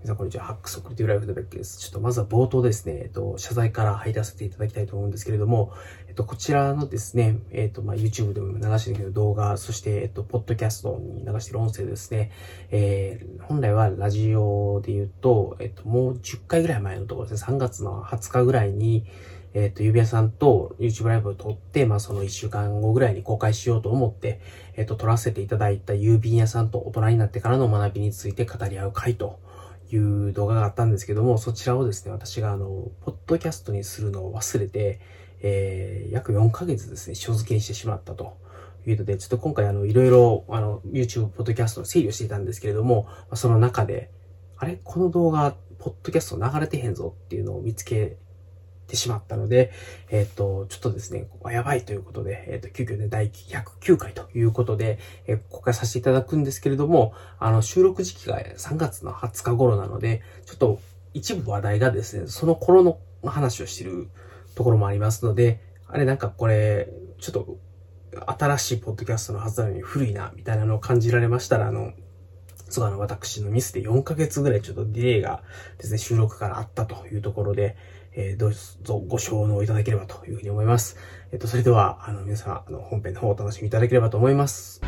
[0.00, 0.44] 皆さんこんにちは。
[0.44, 1.80] ハックスクリティブライフのベックです。
[1.80, 5.72] ちょっとまずは冒頭ですね、えっと、謝罪から入らせていただきたいと思うんですけれども、
[6.06, 12.30] えっと、こちらのですね、えっと、まあ、YouTube でも流してる動画、そして、えっと、ポッドキャストに流してる音声ですね、
[12.70, 19.04] えー、本来はラジオで言うと、えっと、もう10回ぐらい前のところですね、3月の20日ぐらいに、
[19.52, 24.40] えっ、と、指輪さんと YouTube ライブを撮って、まあ、その1週間後ぐらいに公開しようと思って、
[24.76, 29.40] えっ、と、撮らせていただいた郵便屋さんと大人になってからの学びについて語り合う回と
[29.90, 35.00] いう動画があったんですけども、そちらをですね、私があの、ポッドキャストにするのを忘れて、
[35.40, 38.36] えー、約4ヶ月ですね、塩漬けにしてしまったと。
[38.86, 44.10] いうので、ちょっと今回あの、いろいろ、あの、YouTube、ポッドキャストを整理をしていたんですけれども、その中で、
[44.56, 44.80] あれ？
[44.82, 48.16] この動画、ポッドキャスト流れてへんぞっていうのを見つけ
[48.88, 49.70] てしまったので、
[50.10, 60.80] えっ、ー、と、ちょっとですね、ここはやばいということで、えっ、ー、と、急遽ね、第109回ということで、えー、公開させていただくんですけれども、あの、収録時期が3月の20日頃なので、ちょっと
[61.14, 64.08] 一部話題がですね、その頃の話をしてる
[64.54, 66.88] ところもありますので、あれなんかこれ、
[67.20, 67.58] ちょっと、
[68.26, 71.92] 新しいポッドキャストのはずなのに古いな、みたいなのを感じられましたら、あの、
[72.68, 75.42] そうあの、私のミスで4ヶ月ぐらいちょっとディレイが
[75.78, 77.76] ですね、収録からあったというところで、
[78.20, 80.96] えー、どうぞご承納いただければというふうに思います。
[81.30, 84.80] えっ、と、それでは、あの、皆さん、あの、本編の方お楽しみいただければと思います。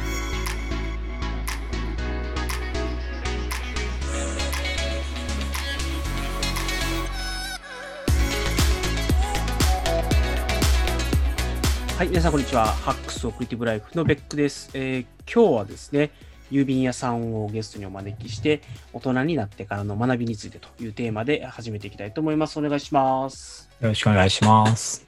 [11.97, 12.67] はい、皆さんこんにちは。
[12.67, 14.70] ハックスオクリティブライフのベックです。
[14.75, 16.11] えー、今日はですね、
[16.51, 18.62] 郵便屋さんをゲストにお招きして、
[18.93, 22.59] 大人になってからの学びについてというテーマで始めていきたいと思います。
[22.59, 23.70] お願いします。
[23.81, 25.06] よろしくお願いします。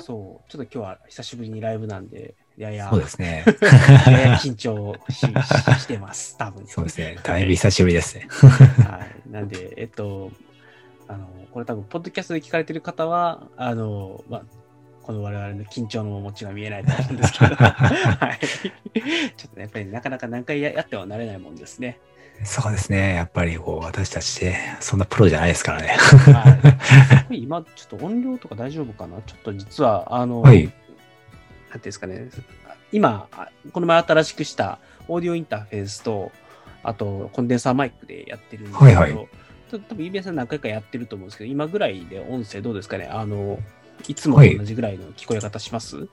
[0.00, 3.44] そう、ちょっと今日は久しぶりにライブなんで、いやいや、そうですね。
[3.46, 6.66] 緊張ししてます、多分。
[6.66, 7.18] そうですね。
[7.22, 8.26] だいぶ久しぶりですね。
[8.30, 9.30] はい。
[9.30, 10.32] なんで、えっと、
[11.06, 14.42] あの、これ多分、ポッドキャストで聞かれてる方は、あの、まあ、
[15.08, 18.38] この我々の緊張の面持ちが見えないと思うんですけど、 はい。
[19.38, 21.98] ちょっとね、やっぱりなかなか何回やってはなれないもんですね。
[22.44, 23.14] そうですね。
[23.14, 25.96] やっぱりこう、私たちって、そんなプロじゃないですからね。
[25.96, 29.22] はい、今、ちょっと音量とか大丈夫かな？
[29.22, 30.74] ちょっと実は、あの、はい、なんてい
[31.72, 32.28] うんですかね、
[32.92, 33.28] 今、
[33.72, 36.32] この前新しくしたオーディオインターフェースと、
[36.82, 39.28] あと、コンデンサーマイクでやってるんですけど、はいはい、
[39.70, 43.06] 多分、指輪さん何回かやってると思うんですけど、今ぐらいで音声どうですかね？
[43.10, 43.58] あの、
[44.06, 46.08] いつもと同じぐらいの聞こえ方します、はい、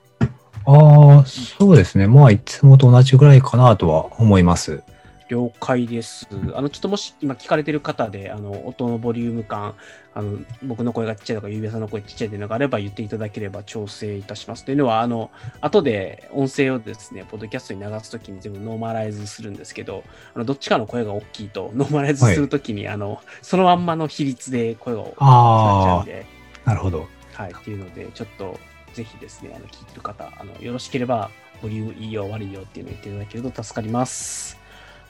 [0.66, 2.06] ああ、そうですね。
[2.08, 4.82] まあ、いつもと同じぐらいかなとは思います。
[5.28, 6.28] 了解です。
[6.54, 9.74] あの、ちょっともし今聞かれてる方で、あの、音のボリューム感、
[10.14, 14.64] あの、僕の声がちっちゃいとか、指輪さんの声ちっちゃいというのがあれば言っていただければ調整いたします。
[14.64, 15.30] というのは、あの、
[15.60, 20.04] 後で音声をですね、ポッドキャストに流すときに全部ノーマライズするんですけど、
[20.34, 26.26] あの、どっちかの声が大きいと、ノーマライズするときに、はい、あの、そのまんまの比率で声が大きくなっちゃうんで。
[26.64, 27.08] なるほど。
[27.36, 28.58] はい、っていうので、ちょっと
[28.94, 31.30] ぜひですね、あの聞いてる方、あのよろしければ、
[31.60, 34.58] ボリュームいいよ、悪いよっていうのを言っていただけると助かります。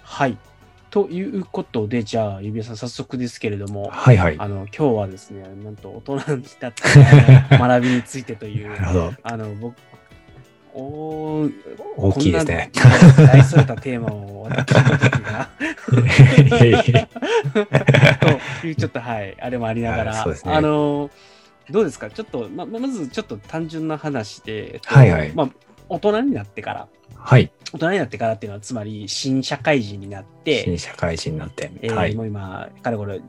[0.03, 0.37] はい。
[0.91, 4.37] ということで、じゃあ、指輪さん、早速ですけれども、はいはい。
[4.39, 9.13] あの、今日はですね、なんと大人になった学びについてという、 なるほど。
[9.23, 9.77] あの、僕、
[10.75, 11.49] お
[11.97, 12.71] 大きいですね。
[13.17, 15.49] 大それたテーマを私の時が
[18.61, 21.11] というちょっとはいあれもありながら、ね、あの
[21.71, 22.11] どうですか？
[22.11, 25.33] ちょっと、ま、まずちょっと単純な話で、はいはい。
[25.35, 25.51] まあ、
[25.89, 27.51] 大人になってから、はい。
[27.73, 33.21] 大人になってからっていうのは、つまり、新社会人になって、新社会人になって、えー、はい、もう今、かれこれ、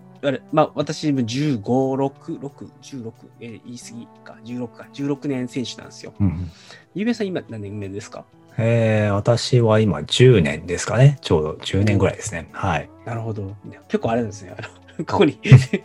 [0.51, 6.13] まあ、私も15、6、6、16、えー、言い過ぎか、16か、16年選手なんですよ。
[6.19, 6.51] うん。
[6.95, 8.25] ゆうべさん、今、何年目ですか？
[8.59, 11.19] えー、私は今10年ですかね。
[11.21, 12.49] ちょうど10年ぐらいですね。
[12.53, 12.89] はい。
[13.05, 13.55] なるほど。
[13.87, 14.55] 結構あれですね。
[15.05, 15.39] ここに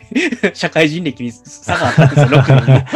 [0.54, 2.86] 社会人歴に差があったんですよ、 6年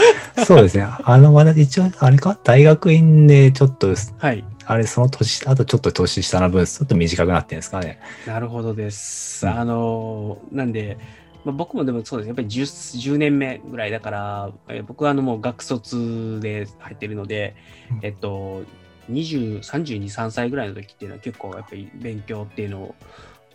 [0.47, 0.87] そうですね。
[1.04, 4.44] あの、まだ一応、あれか、大学院でちょっと、はい。
[4.65, 8.00] あれ、その年、あとちょっと年下の分、ちょっと短くなってるんですかね。
[8.27, 9.47] なるほどです。
[9.47, 10.98] あの、なんで、
[11.45, 12.27] まあ、僕もでもそうです。
[12.27, 17.54] やっぱり 10, 10年目ぐらいだから、え僕はあのもう学卒で入ってるので、
[17.92, 18.65] うん、えっと、
[19.10, 22.95] 20、32、3歳ぐらいの時っていうのは結構やっぱり勉強っていうのを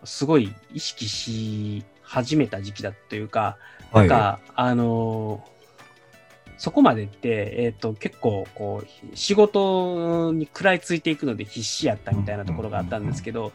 [0.03, 3.57] すごい意識し始めた時期だというか、
[3.93, 5.47] なんか、はい、あの
[6.57, 13.51] そこまでって、えっ、ー、と、結構、こう、仕事に食らいついていくので必死やったみたいなところがあったんですけど、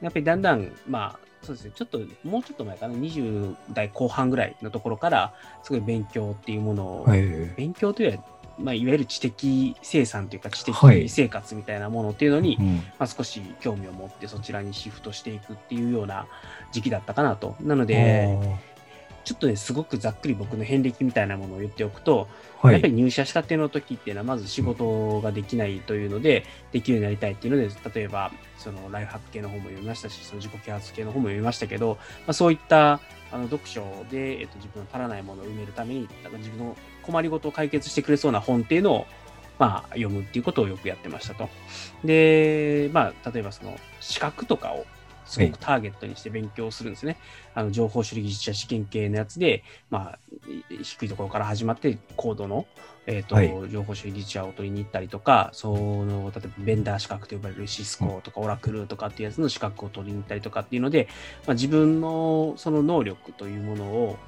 [0.00, 7.22] やっぱりだんだん、まあ、そうですね、ちょっと、もうちょっと前かな、20代後半ぐらいのところから、すごい勉強っていうものを、はい、
[7.56, 8.24] 勉強というよりは、
[8.58, 16.26] まあ、いわゆる知的生産というか知的はい生活みたいなものっていうのに、うんまあ、少し興味を持ってそちらにシフトしていくっていうような
[16.72, 17.56] 時期だったかなと。
[17.60, 18.58] なので、
[19.28, 22.28] ちょっとね、すごくざっくり僕の遍歴みたいなものを言っておくと、
[22.62, 22.72] はい。
[22.72, 33.00] やっぱり入社したての時っていうのは、まず仕事ができないというので、できるようになりたいっていうので、例えば、そのライフハック系の本も読みましたし、その自己啓発系の本も読みましたけど、まあ、そういった
[33.30, 36.08] あの読書で、えっと、自分の足らないものを埋めるために、
[36.38, 36.76] 自分の
[37.08, 39.06] 困りごとを解決してくれそうな本っていうのを、
[39.58, 41.48] まあ、読むっていうことをよくやってましたと。
[42.04, 44.84] で、まあ、例えばその資格とかを
[45.24, 47.18] すごくターゲットにして勉強するんですね。
[47.54, 50.18] あの情報処理技術者試験系のやつで、まあ、
[50.70, 52.66] い低いところから始まって、コードの、
[53.06, 61.08] えーとはい情報処理技術者を取りに行ったりとか、その、例えばベンダー資格と呼ばれるシスコとかオラクルとかっていうやつの資格を取りに行ったりとかっていうので、
[61.46, 64.18] まあ、自分のその能力というものを、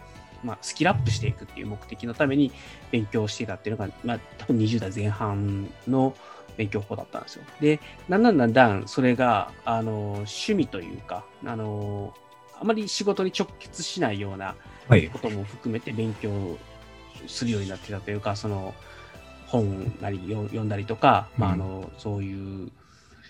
[0.42, 2.52] まあ、スキルアップしていくっていう目的のために
[2.90, 6.14] 勉強していたっていうのが、まあ、多分20代前半の
[6.56, 7.44] 勉強法だったんですよ。
[7.60, 12.14] で、だんだんだんだんそれが、あの、趣味というか、あの、
[12.60, 14.54] あまり仕事に直結しないような
[14.88, 15.08] はい。
[15.08, 16.58] ことも含めて勉強
[17.26, 18.75] するようになってたというか、その
[19.46, 22.70] 本なりよ読んだりとか、まあ、あのそういう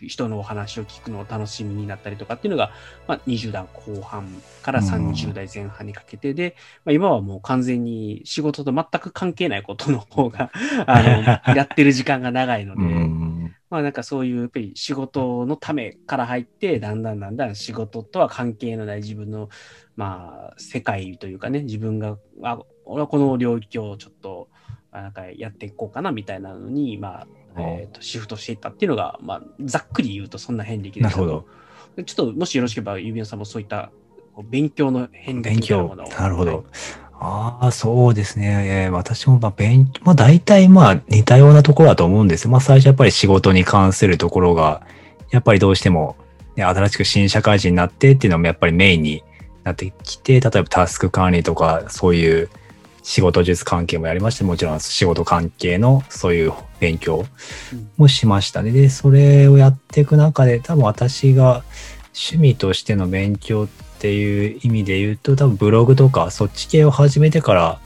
[0.08, 2.72] 人のお話を聞くのを楽しみになったりとかっていうのが、
[3.06, 4.28] まあ、20代後半
[4.62, 10.50] から30代前半にかけてで、まあ、今はもう完全に仕事と全く関係ないことの方が
[10.86, 11.10] あの
[11.54, 13.30] やってる時間が長いので、うん。
[13.70, 19.48] まあなんかそういうやっぱり仕事のためから入って、だんだんだんだん仕事とは関係のない自分の、
[19.94, 24.48] まあ世界というかね、自分が、あ、俺はこの領域をちょっと、
[24.90, 27.26] あなんかやっていこうかなみたいなのに、まあ、
[27.56, 31.46] えーとシフトしていったっていうのが、まあざっくり言うとそんな遍歴ですなるほど。
[32.04, 33.90] ちょっともしよろしければ、ゆびのさんもそういった
[34.44, 36.08] 勉強の遍歴みたいなものを。。
[36.08, 36.64] なるほどはい。
[37.22, 38.86] ああ、そうですね。
[38.86, 42.50] えー私も、まあ、勉、まあ、大体、まあ、似たようなところだと思うんですよ。
[42.50, 44.86] まあ、最初やっぱり仕事に関するところが、
[45.30, 46.16] やっぱりどうしても、
[46.56, 49.22] ね、新しく新社会人になってっていうのもやっぱりメインに
[49.64, 52.48] なってきて、例えばタスク管理とか、そういう
[53.02, 57.24] 仕事術関係もやりまして、もちろん仕事関係のそういう勉強
[57.96, 58.70] もしましたね。
[58.72, 61.62] で、それをやっていく中で、多分私が
[62.14, 63.68] 趣味としての勉強っ
[63.98, 67.80] ていう意味で言うと、多分ブログとかそっち系を始めてから、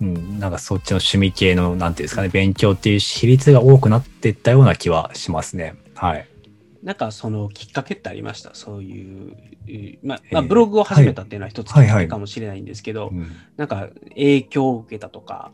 [0.00, 5.74] うん、なんかそっちの趣味系の、なんていうんですかね、勉強っていう比率が多くなっていったような気はしますね。
[5.94, 6.28] はい。
[6.86, 8.54] なんかそのきっかけってありました？
[8.54, 9.36] そういう、
[9.66, 15.50] えーまあ、えーまあ、ブログを始めたっていうのは一つきっかけかもしれないんですけど、うんなんか影響を受けたとか、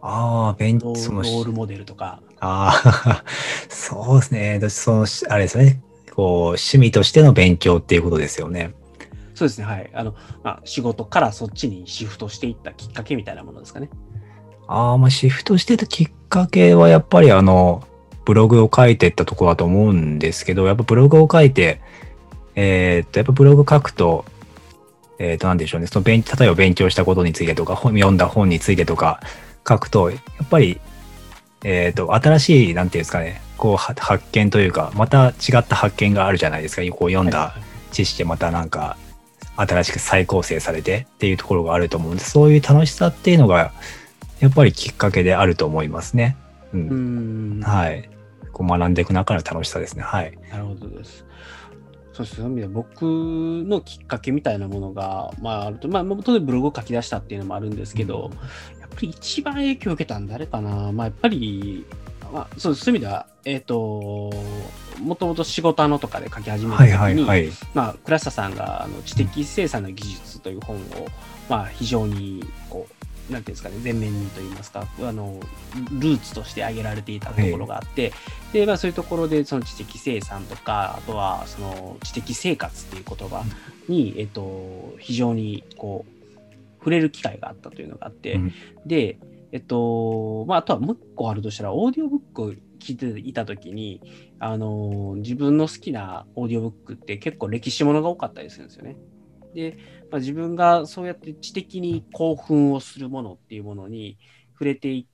[0.00, 3.24] ああ、勉ロそのーロールモデルとか、ああ、
[3.68, 4.54] そうですね。
[4.54, 5.82] 私その、あれですね。
[6.14, 8.74] こう、趣味としての勉強っていうことですよね。
[9.34, 9.90] そうですね、はい。
[9.92, 13.90] あの、まあ、仕事からそっちにシフトしていったきっかけみたいなものですかね。
[14.66, 17.84] ああ、まあシフトしてたきっかけはやっぱりあの、
[18.24, 21.80] ブログを書いてったところだと思うんですけど、やっぱブログを書いて、
[22.54, 24.24] えーっと、やっぱブログ書くと、
[25.18, 25.86] えーっと、なんでしょうね。
[25.86, 29.20] その勉、例えば勉強したことについてとか、本読んだ本についてとか
[29.68, 30.80] 書くと、やっぱり、
[31.64, 36.82] えーっと、新しい、なんていうんですかね、こう、は発見というか、また違った発見があるじゃないですか。
[36.94, 38.96] こう読んだはい知識でまたなんか
[39.56, 43.72] 新しく再構成されてっていうところがあると思うんでそういう楽しさっていうのが
[44.40, 46.36] やっぱりきっかけであると思いますね。
[46.74, 46.78] う。
[46.78, 47.62] うんん。
[47.62, 48.08] はい。
[48.52, 50.02] こう学んでいく中の楽しさですね。
[50.02, 50.38] はい。
[50.50, 51.24] なるほどです。
[52.12, 58.30] そうですそういう意味で僕のきっかけみたいなものが、まあ、あると、まあ、元でブログを書き出したっていうのもあるんですけど、
[58.80, 60.92] やっぱり一番影響を受けたん誰かな。
[60.92, 61.86] まあ、やっぱり、
[62.32, 64.30] まあ、そうそういう意味では、えっ、と、
[65.00, 67.52] もともと仕事あのとかで書き始めたは時に、いはいはい。
[67.74, 70.80] まあ、倉下さんがあの知的生産の技術という本を、
[71.48, 73.01] まあ、非常にこう、
[73.40, 75.40] ていうんですかね、前面にといいますか、あの
[75.90, 78.12] ルーツとして挙げられていたところがあって、
[78.52, 83.44] でまあ、そういうところでその知的生産とか、あとはその知的生活っていう言葉
[83.88, 86.22] に、えっと、非常にこう
[86.78, 88.52] 触れる機会があったというのがあって、うん。
[88.84, 89.18] で、
[89.52, 94.00] えっと、まあ、あとはもう一個あるとしたら、オーディオブックを聞いていたときに、
[94.40, 98.96] あの、自分の好きなオーディオブックって結構歴史ものが多かったりするんですよね。
[99.54, 99.76] で、
[100.10, 104.18] まあ、自分がそうやって知的に興奮をするものっていうものに
[104.52, 105.06] 触れてい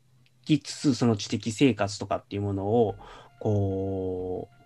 [0.45, 2.97] きつつ、その知的生活とかっていうものを、
[3.41, 4.59] こう、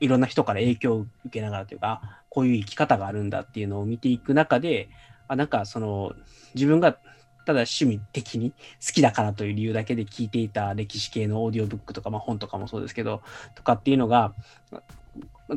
[0.00, 4.88] いろんな人から影響を受けながらというか、こういう生き方があるんだっていうのを見ていく中で、
[5.28, 6.12] あなんかその
[6.54, 6.98] 自分が
[7.46, 8.50] ただ趣味的に
[8.84, 13.22] 好きだからという理由だけで聞いていた歴史系のオーディオブックとか、まあ、本とかもそうですけど、
[13.54, 14.34] とかっていうのが、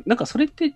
[0.05, 0.73] なんかそれって、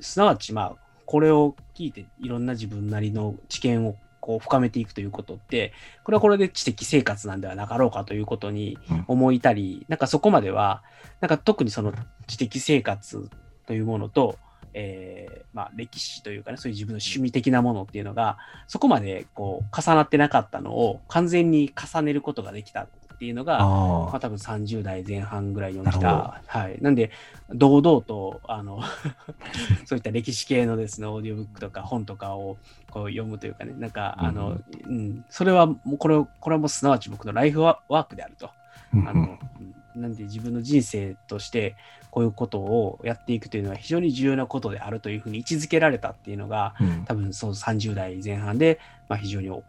[0.00, 5.72] すなわちまあ、これを聞いていろんな自分なりの知見をここう深めていくということって、
[6.04, 10.84] これはこれで知的生活なんではなかろうかということに思いたり、うん、なんかそこまでは、
[11.20, 11.92] なんか特にその
[12.28, 13.28] 知的生活
[13.66, 14.38] というものと、
[14.72, 18.38] えー、まあ、歴史というかね、そういう自分の趣味的なものっていうのが、
[18.68, 22.86] そこまでこう重なってなかったのを完全に重ねることができた
[23.20, 26.40] っていうのが、まあ、多分30代前半ぐらいに起きた。
[26.46, 26.78] はい。
[26.80, 27.10] なんで、
[27.50, 28.80] 堂々と、あの
[29.84, 32.56] そういった歴史系のですね、オーディオブックとか本とかを
[32.90, 38.48] こう読むというかね、なんか、あの、うん、うん、それはもう、これ、これはもうすなわち僕のライフワークであると。
[39.06, 39.38] あの、
[39.94, 41.76] なんで自分の人生として
[42.10, 49.62] こういうことをやっていくというのは非常に重要なことであるというふうに位置づけられたっていうのが、うん、多分その30代前半で、まあ、非常に大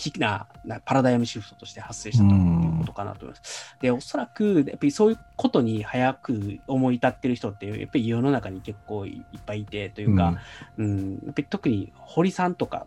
[0.00, 0.46] きな
[0.84, 3.76] パラダイムシフトとして発生したということかなと思います。
[3.80, 10.38] で、おそらくやっぱりそういうことに早く思い立ってる人ってやっぱり世の中に結構いっぱいいてというか、
[10.78, 12.86] うん、うん、やっぱり特に堀さんとか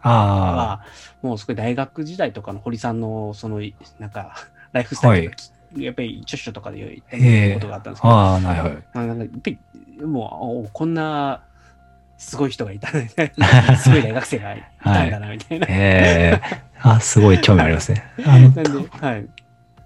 [0.00, 0.84] は
[1.22, 3.60] もうすごい大学時代とかの堀さんのその
[3.98, 4.34] なんか
[4.72, 9.58] ライフスタイルが、はい、やっぱり著書とかで言ったことがあったんですけど、あはいはあ、なんかやっぱり
[10.04, 11.42] もうこんな
[12.22, 13.10] すごい人がいたね。
[13.76, 15.66] すごい大学生がいたんだな、みたいな。
[15.66, 18.04] はい、えー、あ、すごい興味ありますね。
[18.24, 18.52] あの、
[18.90, 19.26] はい。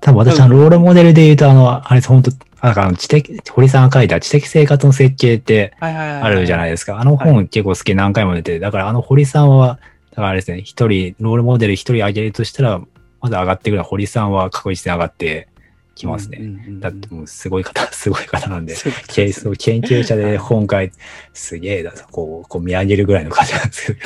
[0.00, 2.31] 多分私、の、ロールモデルで言うと、あの、あれ、本当
[2.62, 7.00] なんかあの知的、堀さんが書いた知的生活の設計ってあるじゃないですか。
[7.00, 9.78] あの本結構好き何回も出て、だからあの堀さんは、
[10.11, 12.81] だからあれですね、一人、ロールモデル一人挙げるとしたら、
[13.23, 15.49] まだ上がってくる堀さんは確実に上がって
[15.96, 16.40] きますね。
[16.78, 18.74] だってもうすごい方、 すごい方なんで、
[19.08, 20.98] ケースを研究者で本書いて、
[21.32, 24.00] すげえだと、こう、こう見上げるぐらいの感じなんですけ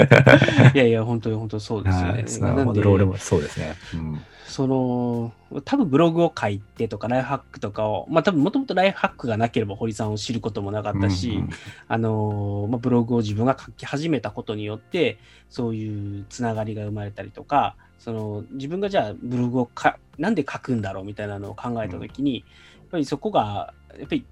[0.00, 0.70] ど。
[0.74, 2.24] いやいや、本当に本当そうですよね。
[2.26, 3.74] そのロールもそうですね。
[3.94, 5.32] うんその、
[5.66, 11.50] 多分ブログを書いてとか、ライフハックとかを、まあ多分もともとライフハックがなければ堀さんを知ることもなかったし、うんうん、
[11.86, 15.18] あの、まあ、ブログを自分が書き始めたことによって、
[15.50, 22.42] そういうつながりが生まれたりとか、その自分がじゃあブログをかなんで書くんだろうみたいなのを考えたときに、や
[22.86, 24.24] っぱりそこが、やっぱり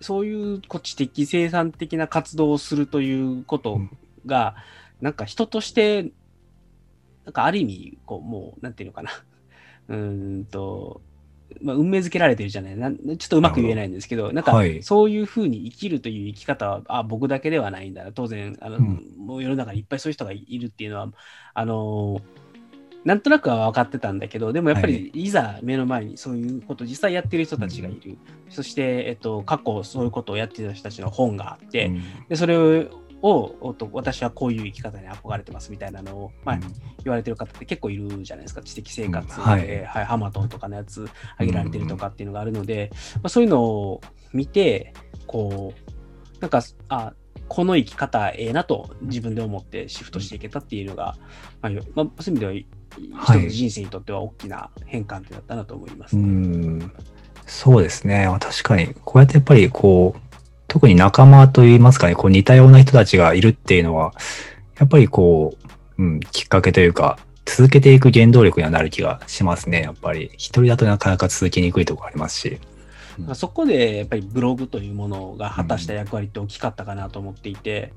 [0.00, 3.80] そういうこ知的生産的な活動をするということ
[4.26, 4.56] が、
[5.00, 6.10] なんか人として、
[7.24, 9.10] なんかある意味、こう、もう、なんていうのかな。
[9.88, 11.00] うんと、
[11.62, 12.90] まあ、運命づけられてるじゃないな。
[12.90, 18.10] ちょっとうまく言えないんですけど、なんか、そういうふうに生きるという生き方は、あ、僕だけではないんだ。
[18.12, 21.08] 当然、あの、うん、もう世の中にいっぱいそういう人がいるっていうのは、
[21.54, 22.20] あの
[23.06, 25.30] なんとなくは分かってたんだけど、でもやっぱりい。
[25.30, 28.18] ざ目の前にそういうことを実際やってる人たちがいる。
[28.50, 33.54] そして、えっと、過去そういうことをやってた人たちの本があって、うん、でそれをを
[33.92, 36.58] 私はこういう生き方に憧れてますみたいなのを、まあ、
[37.02, 38.60] 言われてる方って結構いるじゃないですか。
[38.62, 44.00] 知的生活で、うん、はい、はい、ハマトンとかのやつ挙げられてるとかっていうのがあるので、まあ、そういうのを
[44.32, 44.92] 見て
[45.26, 47.14] こうなんかあ
[47.48, 51.16] この生き方ええなと自分で思ってシフトしていけたっていうのが、
[51.62, 52.52] まあ、まあ、そういう意味では
[52.98, 56.92] 一つ人生にとっては大きな変換ってだったなと思います、ね、うん
[57.46, 60.26] そうですね確かにこうやってやっぱりこう
[60.68, 64.12] 特に仲間といいますかね、こう似たような人たちがいるっていうのは、
[64.78, 65.56] やっぱりこ
[65.98, 70.30] う、うん、きっかけというか、続けていく原動力にはなる気がしますね、やっぱり。
[70.34, 72.58] 一人だとなかなか続きにくいところありますし。
[73.18, 77.94] うん、そこでやっぱりブログというものが果たした役割って大きかったかなと思っていて、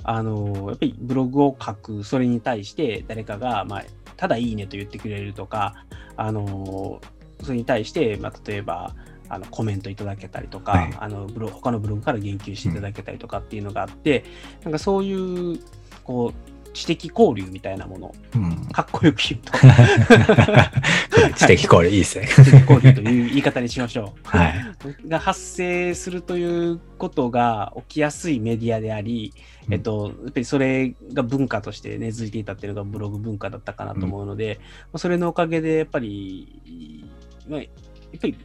[0.00, 3.84] うん、あの、やっぱりブログを書く、それに対して誰かが、まあ、
[4.18, 7.00] ただいいねと言ってくれるとか、あの、
[7.42, 8.94] それに対して、まあ、例えば、
[9.30, 14.24] あのコメントいただけたりとか、はい、あのブロ他のブログから言及していただけたりとかっていうのがあって、
[14.60, 15.60] うん、なんかそういう
[16.02, 19.52] こう知的交流みたいなもの、うん、かっこよく言うと。
[21.36, 22.28] 知的交流いいですね。
[22.28, 29.32] 知的交流という言い方にしましょう、はい、が発生するということが起きやすいメディアであり、
[29.70, 34.60] えっと、やっぱりそれが文化として根付いていたっていうのがブログ文化だったかなと思うので、
[34.92, 37.10] うん、それのおかげでやっぱり、
[37.48, 38.36] まあ、やっぱり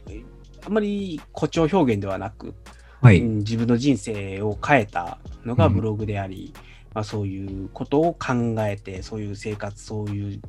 [0.66, 2.54] あんまり誇張表現ではなく、
[3.02, 6.62] はい、うん、自分の人生を変えたのがブログであり、うん、
[6.94, 10.40] まあ、そういうことを考えて、そういう生活、そういう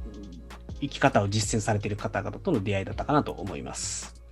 [0.79, 4.24] 生き方を実践されている方々との出会いだったかなと思います。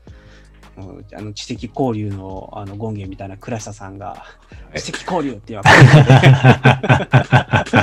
[0.77, 4.25] あの知的交流のあの権限みたいな倉下さんが、
[4.75, 5.69] 知的交流って言われ
[7.63, 7.81] て、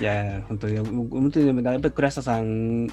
[0.00, 2.86] いや、本当に、本当に、やっぱり倉下さん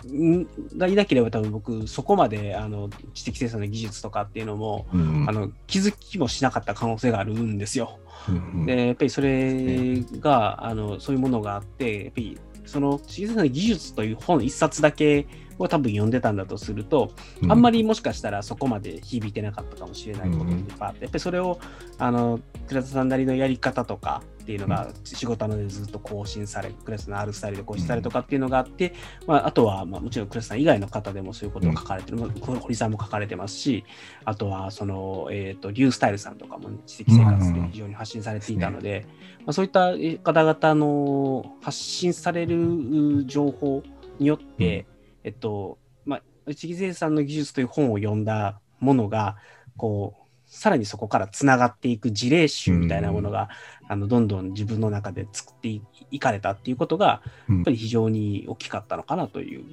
[0.77, 7.99] がいなければ多分僕、そこまであの知的生産の技術とかっていうのも、うん、あの気づきもしなかった可能性があるんですよ。
[8.27, 15.27] うん、で、やっぱりそれが、あのそういうものがあって、やっぱりその小さな技術という本一冊だけ
[15.63, 17.11] をを多分読んでたんだとすると、
[17.47, 21.59] あんまりもしかしたらそこまで響いてなかったかもしれないことがいっぱいあって、やっぱりそれを
[21.97, 28.93] あの倉田さんなりのやり方とかっていうのが仕事のでずっと更新され、クラスのあるスタイルで更新されとかっていうのがあって、
[29.25, 33.85] まあ、あとは、まあ、もちろんクラスさん以外の方でもそういうことを書かれてる、うん、堀さんも書かれてますし、
[34.25, 39.05] あとはその、えっ、ー、と、リュースタイルさんとかも知的生活で非常に発信されていたので、
[39.39, 39.93] まあ、そういった
[40.23, 43.81] 方々の発信される情報
[44.19, 44.85] によって、
[45.23, 49.37] えっと、まあ、内木生さんの技術という本を読んだものが、
[49.77, 53.49] こう、さらにそこからつながっていく事例集みたいなものが、
[53.83, 59.63] うん、あのどんどん自分の中で作っていかれたっていうことが、やっぱり非常に大きかったのかなという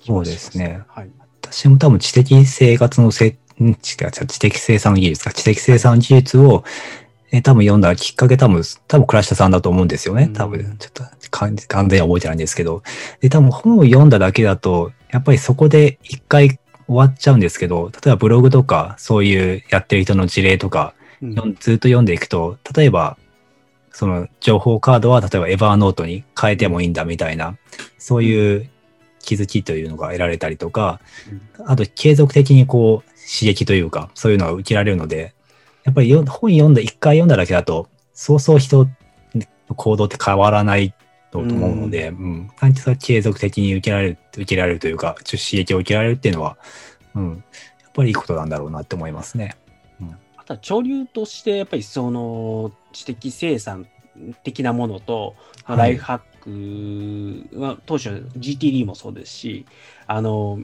[0.00, 0.82] 気がします、ね、そうですね。
[0.88, 1.10] はい、
[1.42, 3.36] 私も多分知的生活のせ、
[3.82, 3.96] 知
[4.38, 6.64] 的生産技術か、知的生産技術を
[7.30, 10.30] えー、多分読んだきっかけ多分、多分倉下さんだと思うんですよね。
[10.32, 12.82] 多分、ちょっと完全に覚えてないんですけど。
[13.20, 23.18] で、多分本を読んだだけだと、やっぱりそこで一回終わっちゃうんですけど、例えばブログとか、そういうやってる人の事例とか、うん、ずっと読んでいくと、例えば、
[23.92, 27.56] その情報カードは、例えばエヴァーノートに変えてもいいんだみたいな、
[27.98, 28.70] そういう
[29.20, 31.00] 気づきというのが得られたりとか、
[31.66, 35.34] あと継続的にこう刺激というか、そういうのが受けられるので、
[35.84, 40.94] やっぱり本読んだ、一回読んだだけだと、そうそう人の行動って変わらない
[41.30, 46.56] と思うので、うん、うん、それ継続的に受けられる、受けられるというか、刺激を受けられるっていうのは、
[47.14, 47.44] うん、
[47.82, 49.56] やっぱりいいことなんだろうなって思いますね。
[50.00, 53.86] うん、あとは潮流として、やっぱりその知的生産
[54.42, 59.66] 的なものと、はい、ライフハックは、当初 GTD もそうですし、
[60.06, 60.60] あの、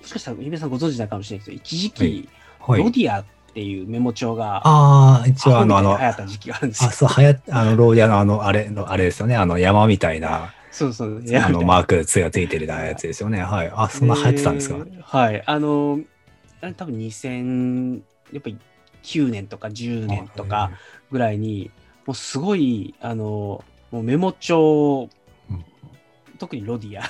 [0.00, 2.28] もしかしたら、ゆめさんご存知ないかもしれないけど、一時期、
[2.60, 3.24] はい、ロディアっ
[3.58, 6.90] ていうメモ帳が、ああ、一応あの、あの、流行った時期があるんですよ。
[6.90, 10.54] あ、そう、流行っあの、ローディアのあの、あれの、あれですよね、あの、山みたいな。
[10.70, 11.22] そうそう。
[11.34, 13.42] あの、マーク、つがついてるやつですよね。
[13.42, 13.72] はい。
[13.74, 15.42] あ、そんな流行ってたんですか、えー、はい。
[15.44, 15.98] あの、
[16.76, 18.00] 多分2000、
[18.32, 18.58] やっぱり
[19.02, 20.70] 9年とか10年とか
[21.10, 21.72] ぐらいに、
[22.06, 25.10] もうすごい、あの、もうメモ帳
[26.38, 27.04] 特にロディア。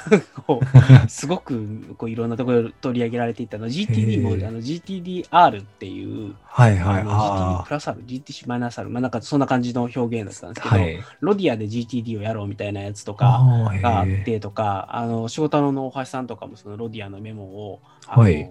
[0.53, 0.61] を
[1.09, 3.67] すごくこういろんなところで取り上げられていたの。
[3.67, 13.45] GTD もあの GTDR っていう、はいはい、GTD プラス R、GTC マイナス R、まあ、なんかそんな感じの表現だったんですけど、はい、ロディアで GTD をやろうみたいなやつとか
[13.83, 18.51] があってとか、あの仕事の大橋さんとかもそのロディアのメモを、あの、はい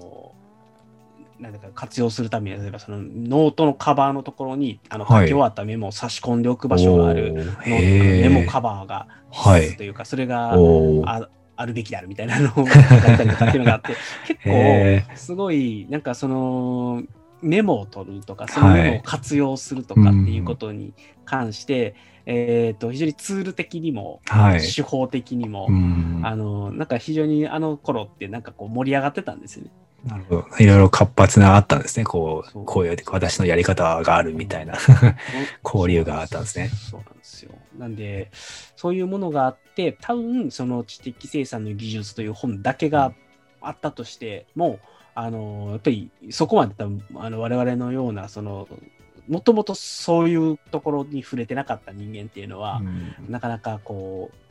[1.39, 7.33] なんだか活用するために、例えばそのノートのカバーのところにあの書き終わったメモを差し込んでおく場所がある、
[7.65, 10.53] メモカバーが必須というか、それが
[11.05, 13.95] ああるべきであるみたいなのを書いたりとかっていうのがあって、
[14.27, 17.03] 結構すごいなんかその
[17.41, 20.93] メモを取るとか、そのメモを活用するとかっていうことに
[21.25, 21.95] 関して、
[22.25, 25.67] えっ、と、非常にツール的にも、はい、手法的にも、
[26.23, 29.71] あの、なんか非常にあの頃ってなんかこう盛り上がってたんですよね。
[30.05, 30.47] なるほど。
[30.59, 32.05] いろいろ活発なあったんですね。
[32.05, 34.77] こう、こういう私のやり方があるみたいな
[35.63, 36.69] 交流があったんですね。
[36.69, 37.51] そうなんですよ。
[37.77, 38.29] なんで、
[38.75, 43.13] そういうものがあって、多分、その知的生産の技術という本だけが
[43.61, 44.79] あったとしても、
[45.15, 48.67] あの、やっぱりそこまで多分、あの、我々のような、その、
[49.27, 54.46] もともとそういうところに触れてなかった人間っていうのは、うん、なかなかこう、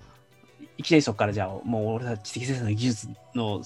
[0.79, 3.63] いきなりそこからじゃあもう俺たち知的生産の技術の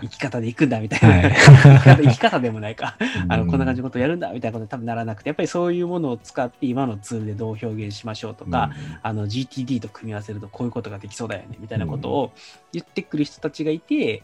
[0.00, 2.96] 生き方でいくんだみたいな、はい、生き方でもないか。
[3.28, 12.32] あのこんな感じのことをやるんだみたいなことに多分ならなくてやっぱりそういうものを使って今のツールでどう表現しましょうとか、うん、あの GTD と組み合わせるとこういうことができそうだよねみたいなことを
[12.72, 14.22] 言ってくる人たちがいて、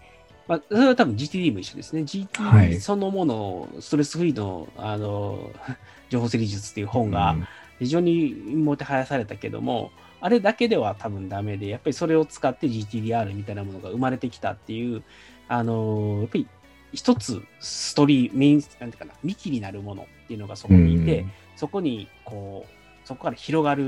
[0.49, 2.03] まあ、それは多分 GTD も一緒ですね。
[2.03, 5.51] GTD そのもの、ストレスフリーのあの
[6.09, 7.37] 情報整理術っていう本が
[7.79, 9.91] 非常にもてはやされたけども、
[10.25, 15.03] あれだけでは多分ダメで、やっぱりそれを使って GTDR みたいなものが生まれてきたっていう、
[15.49, 16.49] あのー、やっぱり
[16.95, 23.85] 一つストーリー、メイン、なんていうかな、幹になるものっていうのがそこにいて、うん、そこに、こう、そこから広がる、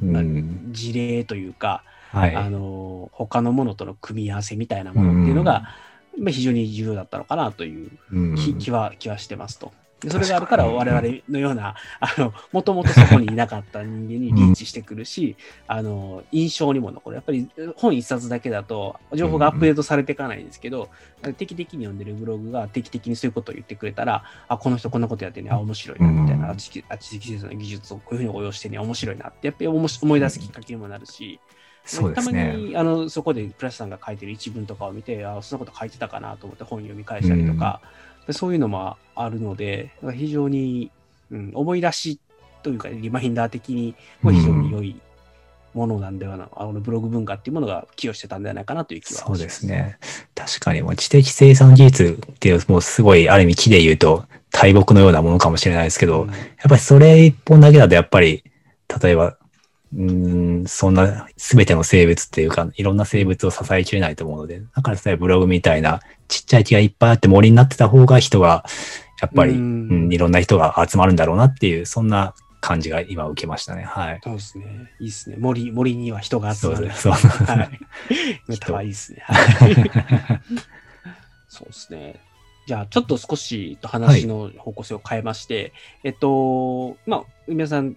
[0.00, 0.22] まあ、
[0.70, 5.74] 事例というか、はい、あの、他のものとの組み合わせみたいなものっていうのが、
[6.16, 7.90] まあ、非常に重要だったのかなという
[8.36, 9.72] 気,、気は気はしてますと。
[10.06, 15.36] それがあるから我々のような、あの、もともとそこにいなかった人間にリーチしてくるし、
[15.68, 17.16] うん、あの、印象にも残る。
[17.16, 20.88] やっぱり本一冊だけだと情報がアップデートされていかないんですけど、
[21.24, 31.40] うん、定期的に読んでるブログが定期的にそういうことを言ってくれたら、あ、この人こんなことやってね、あ、面白いな、みたいな、うん、知識生産の技術をこういうふうに応用してね、面白いなって、やっぱり思い出すきっかけにもなるし、
[31.84, 37.80] そうですね、たまにあのそこでプラスさんが書いてる一文とかを見て、あそんなこと書いてたかなと思って本読み返したりとか、
[38.32, 40.90] そういうのもあるので、非常に、
[41.30, 42.20] うん、思い出し
[42.62, 45.00] というか、リマインダー的にも非常に良い
[45.74, 49.26] ものなんではな、あのブログ文化っていうものが寄与してたんではないかなという気はします。
[49.26, 49.98] そうですね。
[50.34, 56.36] 確かに、もう知的生産技術っていう、もうすごい、ある意味木で言うと、大木のようなものかもしれないですけど、うんやっ
[56.68, 58.42] ぱりそれ一本だけだと、やっぱり、
[59.02, 59.36] 例えば、
[59.94, 68.64] うーん、そんな全ての生物っていうか、いろんな生物を支えきれないと思うので、だからさえブログみたいなちっちゃい木がいっぱいあって森になってた方が人が、
[69.20, 73.82] やっぱり、ううんん、いろんな人が集まるんだろうなっていう、そんな感じが今受けましたね。
[73.82, 74.20] はい。
[74.22, 74.90] そうですね。
[75.00, 75.36] いいですね。
[75.38, 76.76] 森、森には人が集まる。
[76.76, 77.02] そうです。
[77.02, 77.80] そうはい。
[78.46, 79.22] メタはいいですね。
[79.26, 79.74] はい
[81.48, 82.20] そうですね。
[82.66, 85.72] じゃあ、ちょっと少し話の方向性を変えまして、
[86.04, 87.96] えっと、まあ、皆さん、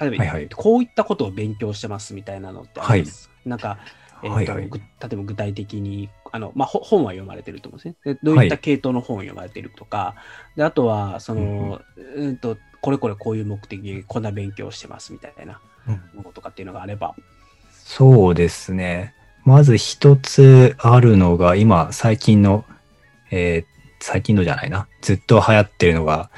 [0.00, 3.30] 例えば、はいはいこういったことを勉強してますみたいなのってあります？
[3.44, 3.78] なんか、
[4.22, 8.14] えっとはいはいぐ例えば具体的に、あの、まあ、ほ本は読まれてると思うんですね。
[8.14, 10.14] でどういった系統の本を読まれてるとか、
[10.56, 11.80] であとは、その、
[12.16, 17.14] うんと、これこれこういう目的でこんな勉強をしてますみたいなうんものとかっていうのがあれば。
[17.72, 19.14] そうですね。
[19.44, 22.64] まず一つあるのが、今、最近の、
[23.30, 24.86] えー最近のじゃないな。
[25.00, 26.30] ずっと流行ってるのが、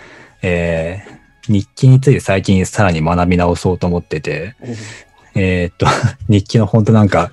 [0.43, 4.55] えー日記について最近さらに学び直そうと思ってて、
[5.35, 5.87] えーっと、
[6.29, 7.33] 日記の本当なんか、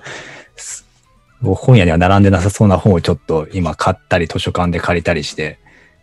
[1.42, 5.58] 本屋には並んでなさそうな本をちょっと今買ったり図書館で借りたりして、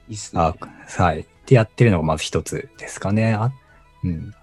[0.10, 0.42] いいっすね。
[0.42, 0.56] あ、
[1.04, 1.22] はい。
[1.22, 3.34] ってやってるのがまず一つですかね。
[3.34, 3.52] あ
[4.04, 4.34] うん。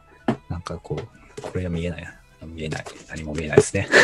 [0.49, 2.13] なんかこう、これは見えないな。
[2.47, 2.85] 見えない。
[3.09, 3.89] 何も見えないですね。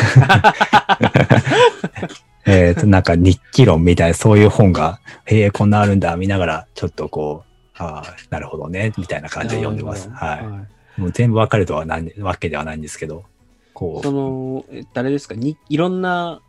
[2.45, 10.07] えっと、なんか日記論みたいな、そういう本が、へえ、こんなあるんだ、見ながら、ちょっとこう、ああ、なるほどね、みたいな感じで読んでます。
[10.09, 10.61] なるほどは
[10.97, 11.01] い。
[11.01, 13.25] もう全部わかるとはなんわけではないんですけど、
[13.77, 15.35] こその、え誰ですか？
[15.35, 16.41] にいろんな、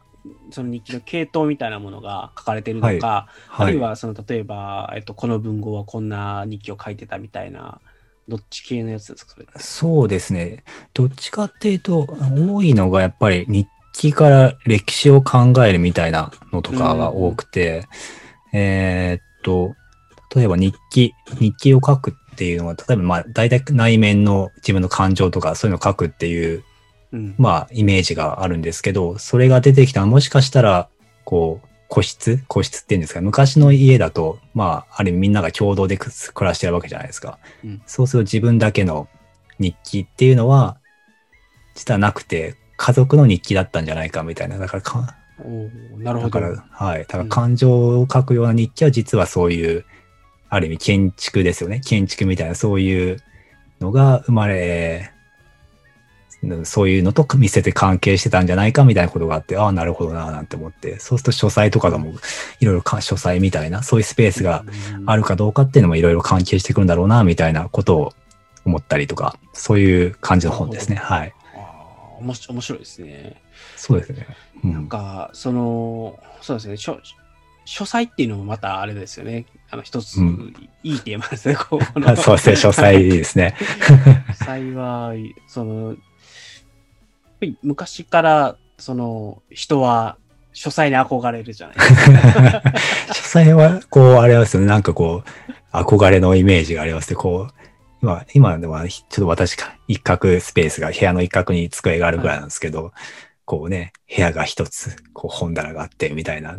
[0.51, 3.67] その日記の系統みたいなものが書かれてるのか、う、はい。
[3.67, 7.81] あるいは、その、例えば、えっと、この文豪はこんな日記を書いてたみたいな、
[8.29, 9.47] どっち系のやつですか、それ。
[9.57, 10.65] そうですね。
[10.95, 17.85] どっちかっていうと、多いのがやっぱり日記から歴史を考えるみたいなのとかが多くて、
[18.55, 19.75] えーっと、
[20.35, 26.65] 例えば日記、日記を書くっていうのは、例えばまあ大体内面の自分の感情とかそういうのを書くっていう、
[27.13, 27.35] うん。
[27.39, 30.89] まあイメージがあるんですけど、それが出てきたもしかしたら、
[31.25, 32.45] こう、個室？
[32.49, 37.39] 個室っていうんですか、昔の家だと、まあ、ある意味みんなが共同でく暮らしてるわけじゃないですか。
[37.65, 39.09] うんそうすると自分だけの
[39.59, 40.77] 日記っていうのは、
[41.75, 44.59] 実はなくて、家族の日記だったんじゃないかみたいな。
[44.59, 45.17] だからか、
[45.97, 46.41] なるほど。
[46.41, 47.01] だから、はい。
[47.01, 49.85] だから感情を書くような日記は実はそういう、
[50.51, 51.81] ある意味建築ですよね。
[51.81, 53.19] 建築みたいなそういう
[53.81, 55.18] のが生まれ、うん
[56.65, 62.15] そういうのと見せて関係してたんじゃないかみたいなことがあって、ああ、なるほどな、なんて思って、そうすると書斎とかがもう、
[62.61, 64.65] いろいろか書斎みたいな、そういうスペースが
[65.07, 68.13] あるかどうかっていうのもいろいろ関係してくるんだろうな、みたいなことを
[68.65, 70.97] 思ったりとか、そういう感じの本ですね。
[70.97, 71.35] はい。
[71.55, 73.43] あーおもし面白いですね。
[73.77, 74.27] そうですね。
[74.65, 76.99] うなんん、か、その、そうですね、書
[77.65, 79.45] 書斎っていうのもまたあれですよね。
[79.71, 81.57] あの、一つ、うんいいテーマですね。
[81.57, 83.55] こうこの そうですね、書斎ですね。
[84.39, 85.13] 書斎は、
[85.47, 85.95] その、
[87.47, 90.17] り昔から、その、人は
[90.53, 92.63] 書斎に憧れるじゃないですか。
[93.15, 97.17] 書斎は、こう、あれですよね、なんかこう、憧れのイメージがありますね。
[97.17, 97.55] こう、
[98.03, 102.93] 今、今では、ちょっと私か、一角スペースが、部屋の一角に机があるぐらいなんですけど、
[103.45, 106.57] こうね、部屋が一つ、こう本棚があって、みたいな、は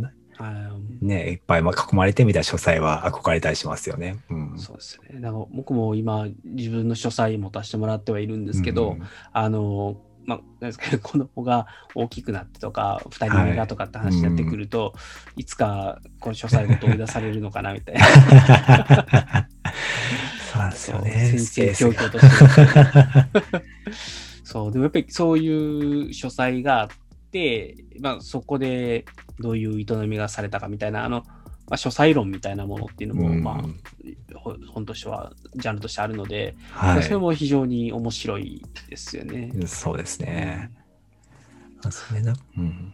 [1.01, 1.63] いね、いっぱい囲
[1.93, 4.17] まれてみたいな書斎は憧れたりしますよね。
[4.29, 4.57] うん。
[4.57, 5.19] そうですね。
[5.19, 9.97] なんか僕も今、自分の書斎持たせてもらってはいるんですけど、うんあの、
[10.29, 11.65] まあ、なんですかね、 子供が
[11.95, 14.93] 大きくなってとか、二人目がとかって話になってくると、
[15.35, 18.05] いつかこの書斎ごと追い出されるのかなみたいな。
[20.53, 21.11] そうですよね。
[21.39, 23.63] 先生教教として。
[24.45, 26.89] そう、でもやっぱりそういう書斎があっ
[27.31, 29.05] て、まあそこで
[29.39, 31.23] どういう営みがされたかみたいな、あの、
[31.69, 37.03] まあ、書斎論みたいなものっていうのも、うんまあ、ほ本としては、ジャンルとしてあるので、はい。
[37.03, 39.51] それも非常に面白いですよね。
[39.67, 40.71] そうですね。
[41.85, 42.33] あそれだ。
[42.57, 42.93] うん。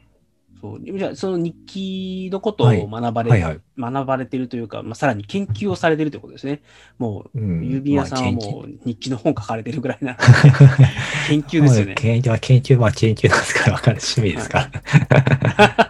[0.61, 3.61] そうじゃあその日記のことはいを学ばれ、はいはい。
[3.77, 6.61] 学ばれてるというか、まあ、さらに研究をされてるということですね。
[6.97, 10.15] もう、うん郵便屋さんはもう日記の本書かれてるぐらいな
[11.27, 11.95] 研究ですよね。
[11.95, 14.69] 研究は研究、まあ研究なんですから、わかる趣味ですか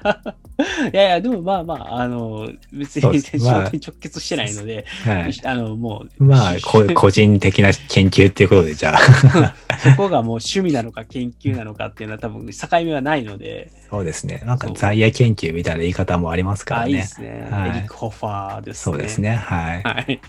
[0.03, 0.35] ら。
[0.35, 0.35] い
[0.93, 5.33] やいや、でもまあまあ、あの、別に仕事ですまあに直結してないので、はい。
[5.43, 14.41] あの、もう、まあ、 こ個人的な研究っていうことで、じゃあ、そこがもう趣味なのか研究なのかっていうのは多分境目はないので、そうですね。
[14.45, 17.07] なんか在野研究みたいな言い方もありますかあ、いいでらね。
[17.07, 17.47] すね。
[17.51, 18.93] はいエリック・ホッファーですね。
[18.93, 19.17] そうです。
[19.19, 19.35] ね。
[19.35, 19.83] はい。
[19.83, 20.21] はい。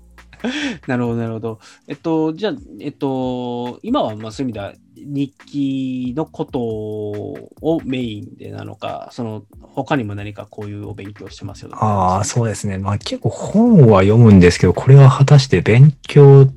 [0.86, 1.58] なるほど、なるほど。
[1.88, 12.78] えっと、じゃあ、えっと、今はまあそういう意味では日記のことをメインでなのか、その他にも何かこういうお勉強してますよねああ、そうですね。
[12.78, 16.48] まあ結構本は読むんですけど、これは果たして勉強、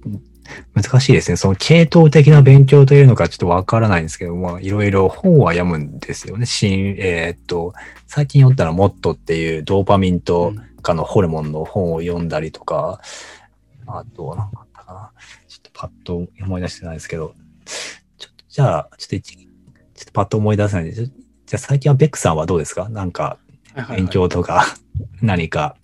[0.73, 1.37] 難しいですね。
[1.37, 6.45] その系統的な勉強というのかちょっとわからないんですけど、まあいろいろ本は読むんですよね。
[6.45, 7.73] 新、えーっと、
[8.07, 12.99] 最近読んだらモットっていうドーパミンとかのホルモンの本を読んだりとか、
[13.97, 15.11] あと、なんかあったかな。
[15.47, 17.33] ちょっとパッと思い出してないですけど、
[18.17, 19.41] ちょっと、じゃあ、ちょっと一、ちょ
[20.01, 22.89] っとパッと思い出せないんで、じゃあ最近はベックさんはどうですか？
[22.89, 23.37] なんか、
[23.89, 24.65] 勉強とか、
[25.21, 25.75] 何か、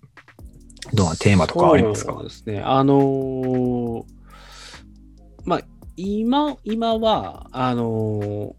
[0.92, 2.12] どんなテーマとかありますか？
[2.14, 2.60] そうですね。
[2.60, 4.04] あのー
[5.44, 5.60] まあ、
[5.96, 8.54] 今、今は、あのー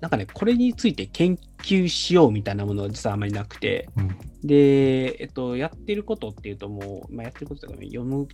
[0.00, 4.16] なんかね、これについて研究しようみたいなものは実はあんまりなくて、うん。
[4.42, 8.28] で、えっと、やってることっていうともう、まあ、やってることとか、読む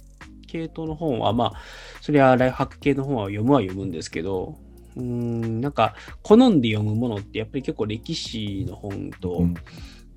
[0.46, 1.52] 系統の本は、まあ、
[2.00, 4.58] それはライフハック系の本は読むは読むんですけど、
[4.96, 9.54] うーん、なんか、好んで読むものって、やっぱり結構歴史の本と、うん。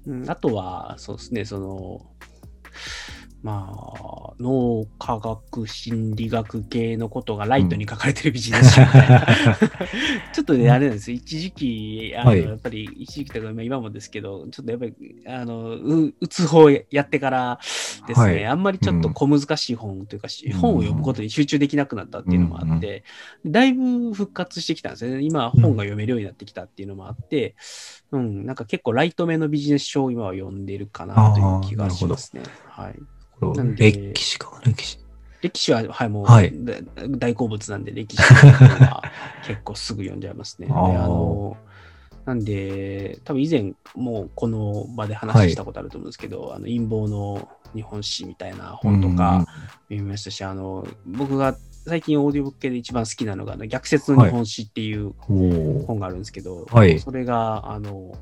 [0.08, 2.06] うん、あとは、そうですね、その、
[3.46, 9.28] まあ、脳科学心理学系のことがライトに書かれてるビジネス書みたいな。
[10.34, 11.18] ちょっとね、あれなんですよ。
[11.18, 14.96] 一時期、あの、はいやっぱり、一時期とか、まあ今もですけど、ちょっとやっぱり、
[15.28, 17.60] あの、う打つ方やってから
[18.08, 23.04] ですね、はいあんまりちょっと小難しい本というか、し本を読むことに集中できなくなったっていうのもあって、
[23.46, 25.22] だいぶ復活してきたんですよね。
[25.22, 27.54] 今、本が読めるようになってきたっていうのもあって、
[28.12, 32.42] うん、なんか結構ライトめのビジネス書を今は読んでるかなという気がしますね。
[32.70, 32.96] はい。
[33.40, 33.92] これなんで。
[33.92, 35.00] 歴史か、歴史。
[35.42, 36.52] 歴史は、はい、もう、はい。
[36.66, 36.74] だ
[37.18, 39.04] 大好物なんで、歴史は
[39.46, 40.68] 結構すぐ読んじゃいますね。
[40.68, 41.58] であの
[42.26, 49.46] なんで、多分以前、もうこの場で話したことあると思うんですけど、あの陰謀の日本史みたいな本とか
[49.90, 57.00] 読みましたし、あの僕が最近オーディオブック系で一番好きなのが、あの逆説の日本史っていう本があるんですけど、はい。
[57.00, 58.18] それが、あの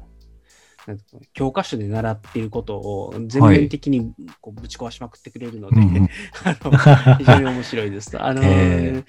[1.33, 6.09] 教科書で習っていることを全面的にこうぶち壊しまくってくれるので、うんうん
[6.43, 8.21] あの非常に面白いです。
[8.21, 9.03] あの、え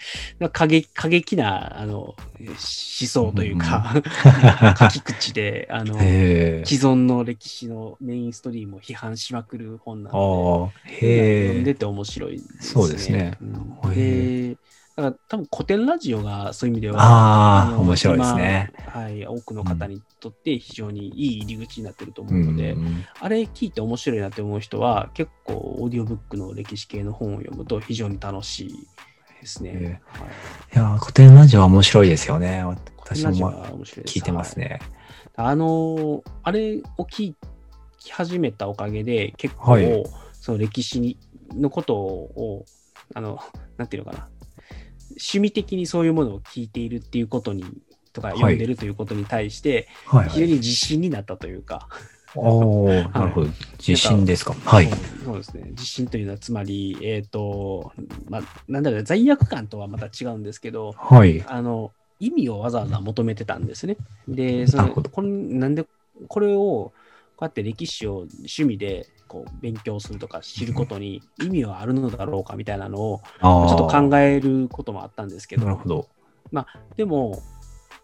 [0.52, 3.94] 過激過激なあの思想というか、
[4.78, 6.62] 書き口であの、へえ。
[6.64, 11.46] 既存の歴史のメインストリームを批判しまくる本なあのあ、で、へえ。
[11.48, 12.58] 読んでて面白いですね。
[12.60, 14.56] そうですねうんへで、
[14.96, 18.72] だから多分古典ラジオがそういう意味では、ああ、の面白いですね。
[18.78, 23.04] 今はい、多くの方にとって非常にいい入り口になってると思ううので、ん。
[23.20, 28.86] あれ聞いて面白いなって思う人は、結構オーディオブックの歴史系の本を読むと非常に楽しい
[29.40, 29.72] ですね。
[29.74, 30.30] えはい
[30.74, 32.64] いやー、古典ラジオは面白いですよね。
[32.98, 33.52] 私も
[33.82, 34.68] 聞いてますね。
[34.68, 34.80] はい
[35.36, 37.34] あのーあれを聞
[37.98, 41.18] き始めたおかげで、結構、はいその歴史に
[41.54, 42.66] のことを、
[43.14, 43.38] あの、
[43.78, 44.28] なんていうのかな、
[45.16, 47.64] 趣味的にそういうものを聞いているっていうことに、
[48.12, 50.28] とかはい読んでるということに対して、はい、はい。
[50.30, 51.88] 非常に自信になったというか、
[52.36, 53.50] おー、なるほど。
[53.78, 54.54] 自信ですか？
[54.64, 54.88] はい
[55.24, 55.36] そう。
[55.36, 55.68] ですね。
[55.70, 57.92] 自信というのは、つまり、えっ、と、
[58.28, 61.44] まあ、なんだろう、罪悪感とはまた違うんですけど、はい。
[61.46, 63.96] あの、意味をわざわざ求めてたんですね。
[64.26, 65.86] で、そのこんなんで、
[66.26, 66.92] これを、
[67.36, 73.68] こうやって歴史を趣味でこう勉強するとか知ることに意味はあるのだろうかみたいなのをああ。
[73.68, 76.08] ちょっと考えることもあったんですけど、なるほど。
[76.96, 77.42] でも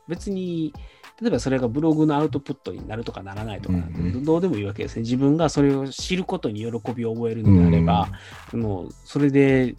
[0.09, 0.75] 別に、
[1.21, 5.03] 例えばそれがブログのアウトプットになるとかならないとか、うんうんどうでもいいわけですね。
[5.03, 8.09] 自分がそれを知ることに喜びを覚えるのであれば、
[8.53, 9.77] もうそれで、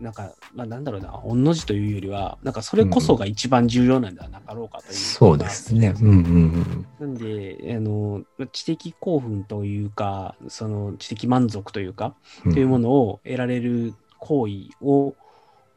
[0.00, 5.94] なんか、まあ、なんだろうな、御の字というよりは、なんかそれこそが一番重要なんではなかろうかという、そうですね。
[6.00, 6.86] うんうんうん。
[6.98, 12.14] なんで、あの、知的興奮というか、その知的満足というか、
[12.46, 15.14] うんというものを得られる行為を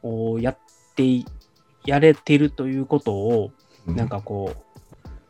[0.02, 0.58] おやっ
[0.96, 1.24] て、
[1.84, 3.52] やれてるということを、
[3.86, 4.64] なんかこう、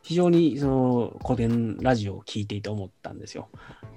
[0.02, 3.48] 非常にその古典ラジオを聞いていて思ったんですよ。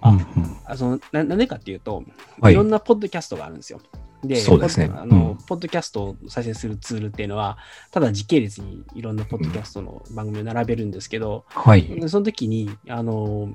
[0.02, 0.26] あ、うんうん
[0.66, 2.04] あそのななんでかっていうと、
[2.42, 3.80] はいいろんなポッドキャストがあるんですよ。
[4.24, 7.58] で、そうですねポッあの、うんポッドキャストを再生するツールっていうのは、
[7.92, 11.84] ただ時系列にいろんなポッドキャストの番組を並べるんですけど、はい。
[11.84, 13.54] でその時に、あの、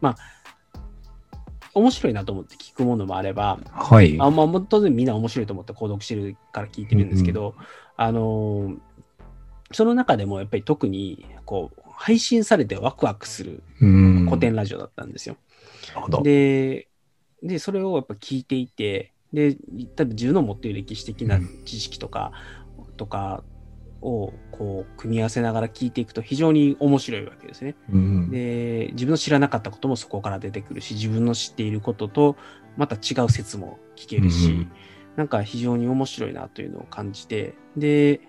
[0.00, 0.80] まあ、
[1.74, 4.16] 面白いなと思って聞くものもあれば、はい。
[4.20, 7.54] あまあ、当然みんな面白いと思って購読してるから聞いてるんですけど、
[7.96, 8.78] あのー
[9.74, 14.26] その中でもやっぱり特にこう配信されてワクワクするうん。
[14.26, 15.36] 古典ラジオだったんですよ。
[15.88, 16.22] なるほど。
[16.22, 16.88] で
[17.42, 19.56] で、それをやっぱ聞いていて、で、
[19.96, 22.32] 多分自分の持っている歴史的な知識とか、
[22.96, 23.42] とか
[24.02, 27.76] をこう組み合わせながら聞いていくと非常に面白いわけですね。
[27.90, 32.36] うんで自分の知らなかったこともそこから出てくるし自分の知っていることと
[32.76, 34.72] また違う説も聞けるし、うん
[35.16, 38.20] なんか非常に面白いなというのを感じて、で、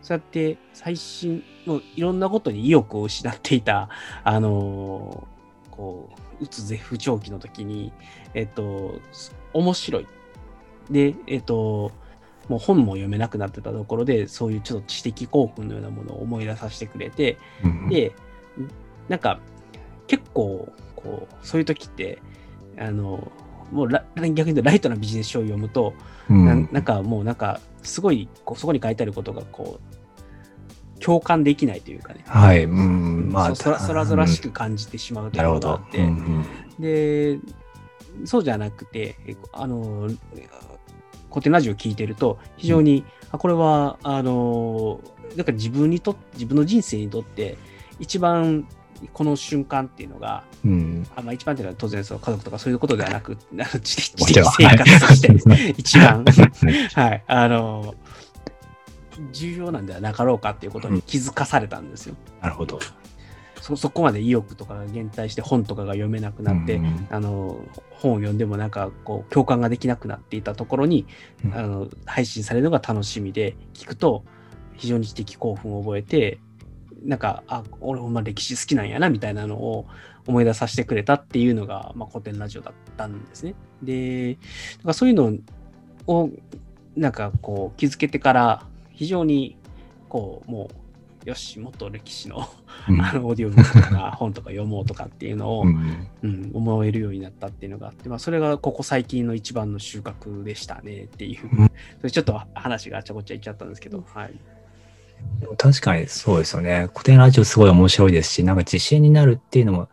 [0.00, 3.90] そうやって最新のいろんなことに意欲を失っていた、
[4.24, 6.08] あのーこ
[6.40, 7.92] う、うつ絶不調期の時に、
[8.32, 8.98] えっと、
[9.52, 10.06] 面白い。
[10.90, 11.92] で、えっと、
[12.48, 18.12] もう本も読めなくなってたところで、そういうちょっと知的興奮のようなものを思い出させてくれて、うんで、
[19.08, 19.40] なんか、
[20.06, 22.18] 結構、こう、そういう時って、
[22.78, 23.30] あの、
[23.72, 25.92] もうラ逆に言うとライトなビジネス書を読むと、
[26.30, 32.64] うんななんかもうなんか、すごいこうそこに書いてあることがこう、共感できないというかね、はい。
[32.64, 33.30] うん。
[33.30, 34.50] まあ、そそらそらぞらしく。
[34.50, 35.90] く感じてしまうといなるほどうことがあっ。
[35.90, 36.46] て、うんうん
[36.80, 37.38] で、
[38.24, 40.08] そうじゃなくて、えあの、
[41.36, 45.02] 古典ラジオを聞いてると、非常に、あこれは、あの、
[45.36, 47.58] なんか自分にと自分の人生にとって、
[48.00, 48.66] 一番
[49.12, 51.06] この瞬間っていうのが、うん。
[51.14, 56.24] あまあ、一番っていうのは当然その家族とかそういうことではなく、 あの知的生活として、は い一番、
[56.94, 57.94] はい、あの、
[59.30, 62.14] 重要なんではなかろうかっていうことに気づかされたんですよ。
[62.40, 62.78] なるほど。
[63.66, 67.58] そそこまで意欲とかが減退して本とかが読めなくなって、うんあの
[67.90, 71.06] 本を読んでもなんかこう共感ができなくなっていたところに、
[71.44, 74.22] うんあの配信されるのが楽しみで聞くと
[74.74, 76.38] 非常に知的興奮を覚えて
[77.02, 79.86] なんかあ俺ほんま歴史好きなんやなみたいなのを
[80.26, 83.54] 思い出させてくれたっていうのが、まあ、古典ラジオだったんですね。
[83.82, 85.32] でだからそういうの
[86.06, 86.30] を
[86.96, 89.56] なんかこう気づけてから非常に
[90.08, 90.85] こうもう
[91.26, 92.48] よしもっと歴史の
[92.88, 93.00] うん。
[93.04, 96.08] あのオーディオブックとか本とか読もうとかっていうのを、うん。
[96.22, 101.66] うん、思えるようになったっていうのがあって、まあ、それがここ最近の一番の収穫でしたねっていう、うん。
[101.98, 104.34] それちょっと話があちゃこちゃいっちゃったんですけど、はい。
[105.40, 106.88] でも確かにそうですよね。
[106.92, 109.88] 古典ラジオすごい面白いですし、なんか自信になるっていうのも、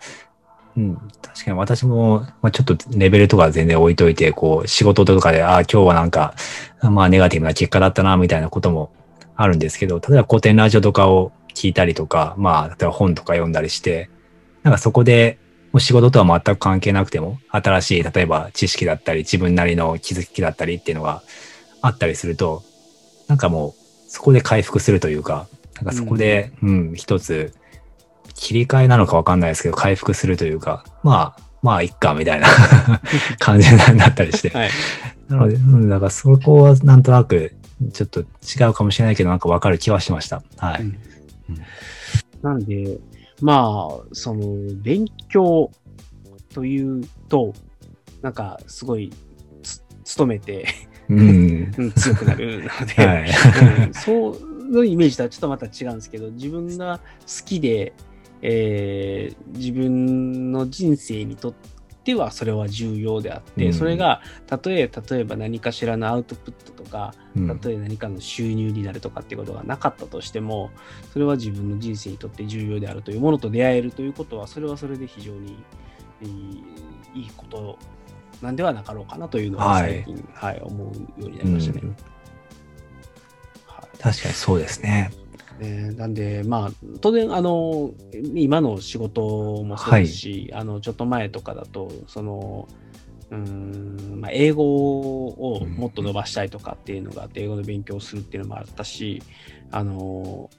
[0.78, 6.36] うん、確かに私も、まあ、ちょっとレベルとか全然置いといて、こう、仕事とかで、ああ、今日はなんか、
[6.82, 8.92] まあ、ネガティブな結果だったな、みたいなことも
[9.44, 14.10] あるんですけど、例えば古典ラジオとかを聞いたりとか、まあ、例えば本とか読んだりして、
[14.64, 15.38] なんかそこで、
[15.74, 21.24] もう仕事とは全く関係なくても、新しい、例えば知識だったり、自分なりの気づきだったりっていうのが
[21.82, 22.64] あったりすると、
[23.28, 23.74] なんかもう、
[24.08, 27.54] そこで回復するというか、なんかそこで、うん、一つ、
[28.36, 32.48] 切り替えなのかわかんないですけど、回復するというか、まあ、まあ、いっか、みたいな
[33.40, 34.50] 感じになったりして。
[34.50, 34.70] はい。
[35.30, 37.56] なので、うん、だからそこはなんとなく、
[37.92, 38.26] ちょっと違
[38.70, 40.44] うかもしれないけど、なんかわかる気はしました。
[40.58, 40.82] はい。
[40.82, 40.98] うん
[42.42, 43.00] なんで、
[43.42, 45.72] まあ、その、勉強
[46.54, 47.54] というと、
[48.22, 49.12] なんか、すごい、
[49.64, 49.82] つ
[50.18, 50.68] 努めて、
[51.10, 51.74] うん。
[51.78, 53.30] うん強くなるので、はい。
[53.88, 57.94] うんそうのイメージとはちょっとまた違うんですけど、自分が好きで、
[58.42, 61.73] えー自分の人生にとって
[62.16, 63.74] はそれは重要であって、うん。
[63.74, 67.48] それがたとえ例えば何かしらのアウトプットとか、うん。
[67.48, 70.72] たとえ何かの収入になるとかっていうことがなかったとしても、
[71.14, 75.64] それは自分の人生にとって重要であるというものと出会えるということは、それはそれで非常に
[76.22, 76.64] いい
[77.16, 77.78] いいこと
[78.42, 81.82] なんではなかろうかなというのは最近、はい思うようになりましたね。
[81.84, 81.90] うん。
[81.90, 83.98] はい。
[83.98, 85.12] 確かにそうですね。
[85.60, 87.92] ね、なんで、まあ、当然、あの、
[88.34, 92.68] 今の仕事もそうですし、あの、ちょっと前とかだと、その、
[93.30, 94.64] うーん、まあ、英語
[95.28, 99.22] をもっと伸ばしたいとかっていうのがあって、英語の勉強をするっていうのもあったし、
[99.72, 100.50] あの、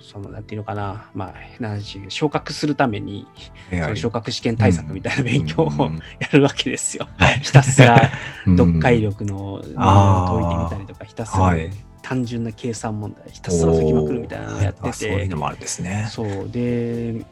[0.00, 3.26] その、なんていうのかな、まあ、変な話、昇格するために、
[3.70, 6.00] その昇格試験対策みたいな勉強をうん。
[6.20, 7.06] やるわけですよ。
[7.42, 8.10] ひたすら
[8.46, 11.70] 読解力の解いてみたりとか、ひたすらはい
[12.02, 16.08] 単純な計算問題、ひたすら解きまくるみたいなのをやってあそういうての、もあるんですね。
[16.10, 17.24] そうで、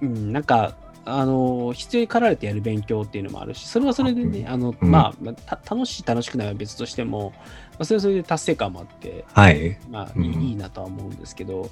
[0.00, 4.90] うん、なんか、あの、必要に駆られてやる勉強っていうのもあるし、それはそれでね、あの、うん。
[4.90, 5.14] ま
[5.46, 7.32] あ、楽しい、楽しくないは別としても、
[7.72, 9.78] まあ、それはそれで達成感もあって、はい。
[9.88, 10.24] まあ、うん。
[10.24, 11.70] いいなとは思うんですけど、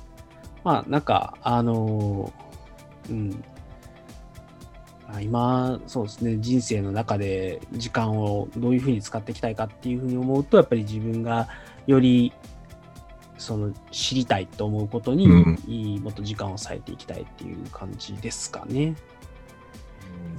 [0.63, 2.33] まあ、なんか、あの、
[3.11, 3.45] うん、
[5.09, 11.49] まあ今、そうですね、人生の中で時間をどういうふうに使っていきたいかっていうふうに思うと、やっぱり自分が
[11.87, 12.33] より、
[13.37, 18.95] その知りたいと思うことに、うんいいもっと時間を割いていきたいっていう感じですかね。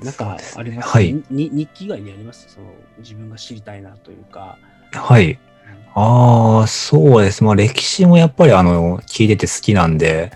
[0.04, 1.14] なんかあります、はい。
[1.30, 2.48] に日記以外にあります？
[2.50, 2.68] その
[3.00, 4.58] 自分が知りたいなというか。
[4.94, 5.40] はい。
[5.94, 7.44] ああ、そうです。
[7.44, 10.32] まあ歴史もやっぱりあの、聞いてて好きなんで、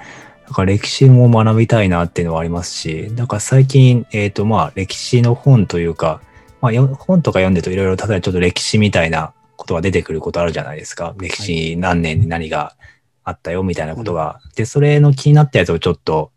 [0.45, 6.21] なんか歴史も学びたいなっていうのはありますし、なんか最近、えっ、とまあ歴史の本というか、
[6.61, 11.13] まあよ本とか読んでるといろいろ、例えばちょっと歴史みたいなことが出てくることあるじゃないですか。
[11.19, 12.77] 歴史何年に何が
[13.25, 14.39] あったよみたいなことが。
[14.55, 16.31] で、それの気になったやつをちょっと、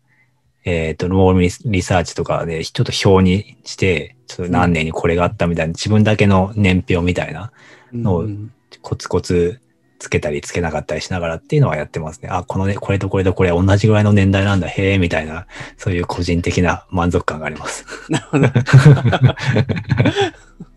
[0.65, 7.53] えっ、と、ロールリサーチとかで、ちょっと表にして、ちょっと何年にこれがあったみたいな、自分だけの年表みたいな、
[7.93, 8.51] のうん
[8.81, 9.61] コツコツ
[9.99, 12.27] つけたりつけなかったりしながらっていうのはやってますね。
[12.29, 15.47] あ、このね、これとこれとこれ同じぐらいの年代なんだ、へえ、みたいな、
[15.77, 17.85] そういう個人的な満足感があります。
[18.09, 18.49] なるほど。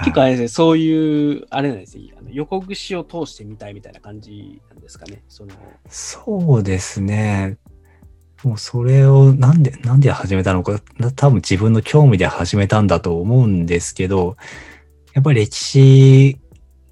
[0.00, 5.22] 結構あれですね、そういう、あれなんですね、あの横串を通してみたいみたいな感じなんですかね。
[5.28, 5.54] その
[5.88, 7.58] そうですね。
[8.42, 10.80] もうそれをなんで、なんで始めたのか、
[11.14, 14.36] 多分自分の興味で始めたんだと思うんですけど、
[15.14, 16.38] やっぱり歴史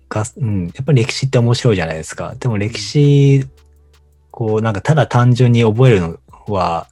[0.08, 2.36] が、うん、やっぱり歴史って面白いじゃないですか。
[2.38, 3.46] でも歴史、
[4.30, 6.86] こう、なんかただ単純に覚えるのは、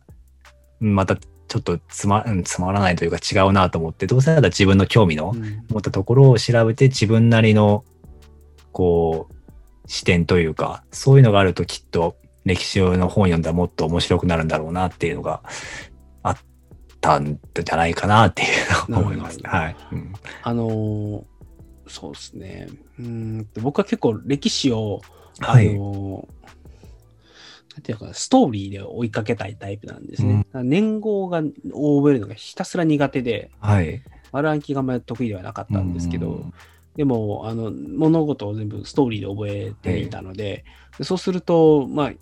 [0.80, 1.16] うんまた
[1.48, 7.84] ちょっとつま,、うん、つまらないというか違うなと思って、どうせなら自分の興味のうん持ったところを調べて自分なりの、
[8.72, 9.34] こう、
[9.86, 15.42] 視点というか、そういうのがあるときっと歴史の本読んだらもっと面白くなるんだろうなっていうのが
[16.22, 16.36] あっ
[17.00, 18.46] たんじゃないかなってい
[18.88, 19.38] うのを思います。
[19.42, 19.76] はい。
[19.92, 21.22] うんあのー
[21.90, 22.68] そうですね。
[22.98, 25.00] うーんと僕は結構歴史を、
[25.40, 26.37] あはいのーなん
[27.80, 30.38] ていうのかな、ストーリーで追いかけたいタイプなんですね。
[30.38, 34.02] だから年号がを覚えるのがひたすら苦手で、はい。
[34.32, 36.54] 丸暗記があんまり得意ではなかったんですけど、うん
[36.96, 40.64] でも、あの、物事を全部ストーリーで覚えていたので、
[40.98, 42.12] でそうすると、まあ、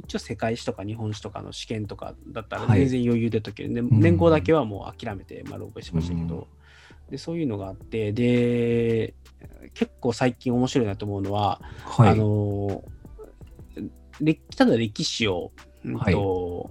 [0.00, 3.72] 一応世界史とか日本史とかの試験とかだったらはい全然余裕で解ける。
[3.72, 6.44] でん年号だけはもう諦めて丸覚えしましたけど、うん
[7.10, 9.14] でそういうのがあって、で、
[9.74, 12.08] 結構最近面白いなと思うのは、はい。
[12.10, 12.82] あの、歴
[14.56, 15.52] ただ歴史を、
[15.84, 15.98] うん。
[16.00, 16.70] と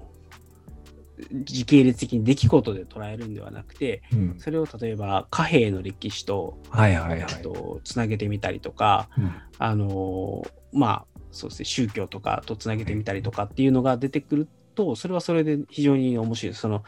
[1.45, 4.35] 時系列的に出来事で捉えるんではなくて、うん。
[4.37, 7.41] それを例えば貨幣の歴史とはいはいはい。
[7.41, 9.31] とつなげてみたりとか、うん。
[9.57, 16.55] あのまあそうですね宗教とかとつなげてみたりとかっていうのが出てくるとそれはそれで非常に面白い。
[16.55, 16.83] その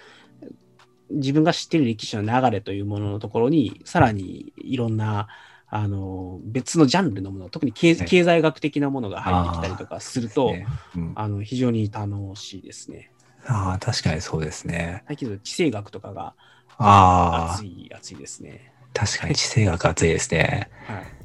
[1.11, 5.27] 自分が知っている歴史の流れというもののところにさらにいろんな
[5.71, 13.11] あの別のジャンルのもの特に経済学的なものが入ってきたりとかすると、ねうんあの非常に楽しいですね。
[13.45, 15.03] ああ、確かにそうですね。
[15.07, 16.33] だと地政学とかが
[16.77, 18.73] あ熱い熱いですね。
[18.81, 20.69] あ、確かに地政学熱いですね。
[20.85, 21.19] はい。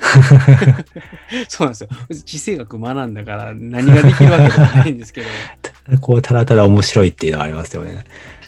[1.48, 1.88] そうなんですよ。
[2.24, 5.28] 地政学学んだから何ができるわけではないんですけど、
[6.00, 8.04] こう、ただただ面白いっていうのはありますよね。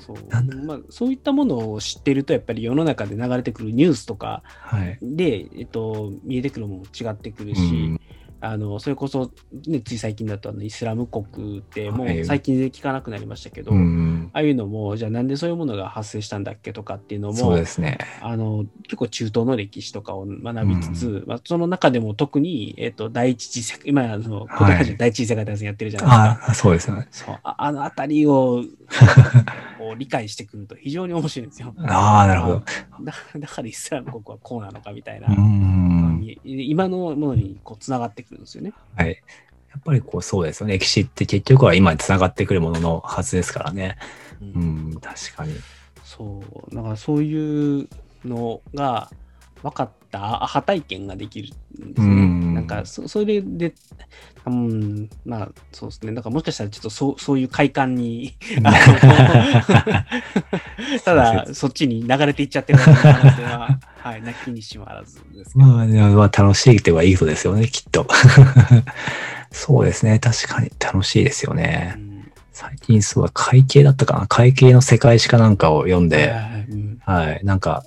[0.07, 0.17] そう。
[0.67, 4.99] まあ、そういったものを知ってると、やっぱり世の中で流れてくるニュースとかはい。
[5.01, 8.01] で、えっと、見えてくるものも違ってくるし、うん
[8.45, 9.31] あのそれこそ、
[9.69, 14.31] ね、つい最近だとあのイスラム国って、もはいう最近で聞かなくなりましたけど、うん。
[14.33, 17.99] ああいうのも、じゃあなんでそういうものが発生したんだっけとかっていうのも、そうですね。
[18.21, 26.47] あの結構中東の歴史とかを学びつつ、まあ、その中でも特に、えっと第一次世界、今あの、子供たち第一次世界大戦やってるじゃないですか。
[26.47, 27.07] ああ、そうですよね。
[27.13, 28.65] そうああのあたりを
[29.79, 31.73] こう理解してくると非常に面白いんですよ。
[31.79, 32.63] ああ、なるほど。
[33.03, 35.92] だ だからイスラム国はこうなのかみたいな、うん。
[36.23, 38.73] い今のものにこうつながってくるんですよね。
[38.97, 39.23] はい。
[39.73, 40.75] やっぱりこうそうですよね。
[40.75, 43.97] 歴史って結局は今に繋がってくるもののはずですからね。
[44.41, 44.63] うん
[44.93, 45.55] うん、確かに。
[46.05, 47.89] そう、だからそういう
[48.25, 49.11] のが
[49.63, 51.49] 分かったアハ体験ができる
[51.87, 52.07] んですね。
[52.07, 53.75] うんなんかそ、それで、
[54.47, 56.13] うん、まあそうですね。
[56.13, 58.35] だからもしかしたらちょっとそうそういう快感に、
[61.05, 62.97] ただそっちに流れていっちゃってる可能
[63.37, 65.67] 性は、 はい、なきにしもあらずですけど。
[65.67, 68.07] まあ、まあ楽しいってはいいことですよね、きっと。
[69.53, 70.19] そうですね。
[70.19, 71.95] 確かに楽しいですようね。
[71.99, 72.13] ん
[72.53, 77.41] 最近そうだ、会計だったかな会計の世界史かなんかを読んで、はいうんはい。
[77.45, 77.85] なんか、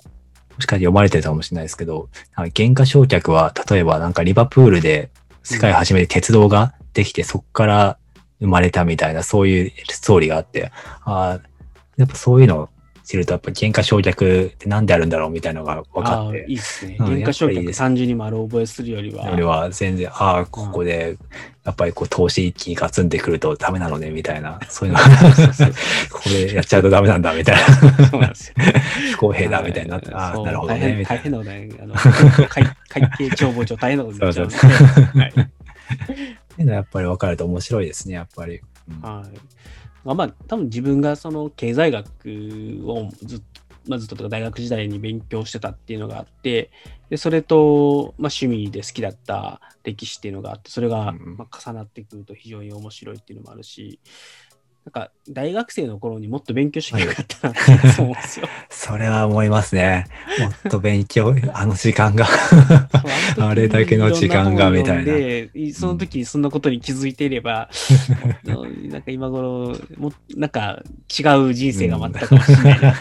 [0.56, 5.10] もしかして読まれてたかもしれないですけど、なんか原価償却は、例えばなんかリバプールで
[5.42, 7.98] 世界初めて鉄道ができて、そこから
[8.40, 10.72] 生まれたみたいな、そういうストーリーがあって、
[11.04, 11.48] ああ、
[11.96, 12.70] やっぱそういうの
[13.06, 16.96] を知ると、やっぱ原価償却って何であるんだろうみたいなのが分かってい、いですね。
[16.98, 19.30] うん原価償却やっぱりいいです単純に丸覚えするよりは。
[19.32, 21.16] 俺は全然、ああ、ここで、
[21.64, 25.72] やっぱりこう投資一気にガツンってくるとダメなのね、みたいな、 そういうのそうそう
[26.10, 28.06] これやっちゃうとダメなんだ、みたいな。
[28.06, 28.54] そうなんですよ。
[29.12, 31.22] 不公平だ、みたいになって、ああ、なるほどね、大変みたいな。
[31.22, 31.68] 大変なことね。
[31.80, 31.94] あの
[32.48, 34.56] 会会計帳簿帳大変なことになっちゃうんで。
[34.56, 35.32] そうはい
[36.56, 38.60] っていうのはやっぱり分かると面白いですね、やっぱり。
[38.88, 39.38] うんはい。
[40.06, 43.44] まあ、まあ、多分自分がその経済学をずっと、
[43.88, 46.70] まあ、ずっととか大学時代に勉強してたっていうのがあって、
[47.10, 51.36] でそれと、まあ、趣味で好きだった歴史っていうのがあって、それが、うん。
[51.36, 53.98] まあ、重なってくると非常に面白いっていうのもあるし、
[54.86, 57.56] なんか大学生の頃にもっと勉強しなかったなっ
[57.96, 58.46] て思うんですよ。
[58.70, 60.06] それは思いますね。
[60.38, 62.24] もっと勉強、あの時間が。
[63.36, 67.68] あれだけの時間がみたいなで、その時そんなことに気づいていれば、
[68.24, 70.80] もっとなんか今頃、もなんか
[71.18, 72.94] 違う人生が待ったかもしれないな。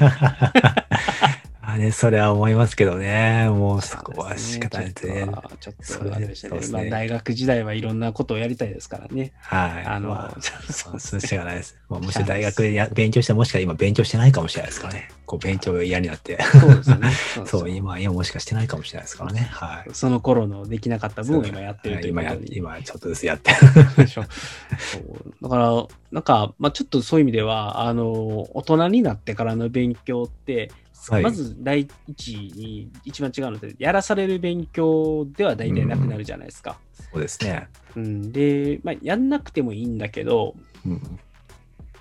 [1.76, 3.49] あね、それは思いますけどね。
[3.49, 5.28] もうそこは仕方ないですね。
[5.59, 9.34] ちょっと、ねまあ大学時代はいろんなことをやりたいですからね。
[9.41, 9.86] はい。
[9.86, 11.78] あの、まあそうするしかないです。
[11.89, 15.09] まあ、 もし大学でや勉強して、もしか今勉強してないかもしれないですからね。
[15.26, 16.38] こう勉強が嫌になって。
[16.41, 17.11] そうです よね。
[17.45, 19.47] そう今今、今もしかしてないかもしれないですからね。
[19.51, 19.89] はい。
[19.93, 22.38] その頃のできなかった分を今やってるという今や。
[22.49, 23.51] 今ちょっとずつやって。
[23.97, 24.23] でしょ
[24.80, 30.71] そうだから、なんか、まあ、ちょっとそういう意味では、あの、大人になってからの勉強って、
[31.10, 36.78] はいまず第一に一番違うので、やらされる勉強では大体なくなるじゃないですか。
[37.12, 37.68] そうですね。
[37.95, 41.20] うん、で、まあ、やんなくてもいいんだけど、うん。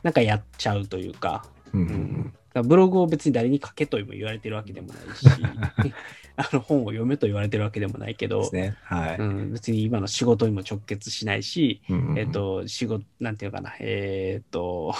[0.03, 5.27] なんかやっちゃうというか、うんううんブログを別に誰に書けとも言われてるわけでもないし、
[6.37, 8.77] あの本を読めと言われてるわけでもないけど、ですね。
[8.85, 9.17] はい。
[9.19, 14.95] うん、別に今の仕事にも直結しないし、うんうんえっ、と、仕事、なんていうのかな、えっ、と、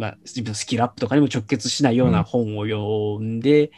[0.00, 3.70] まあ、自分のスキルアップとかにも直結しないような本を読んで、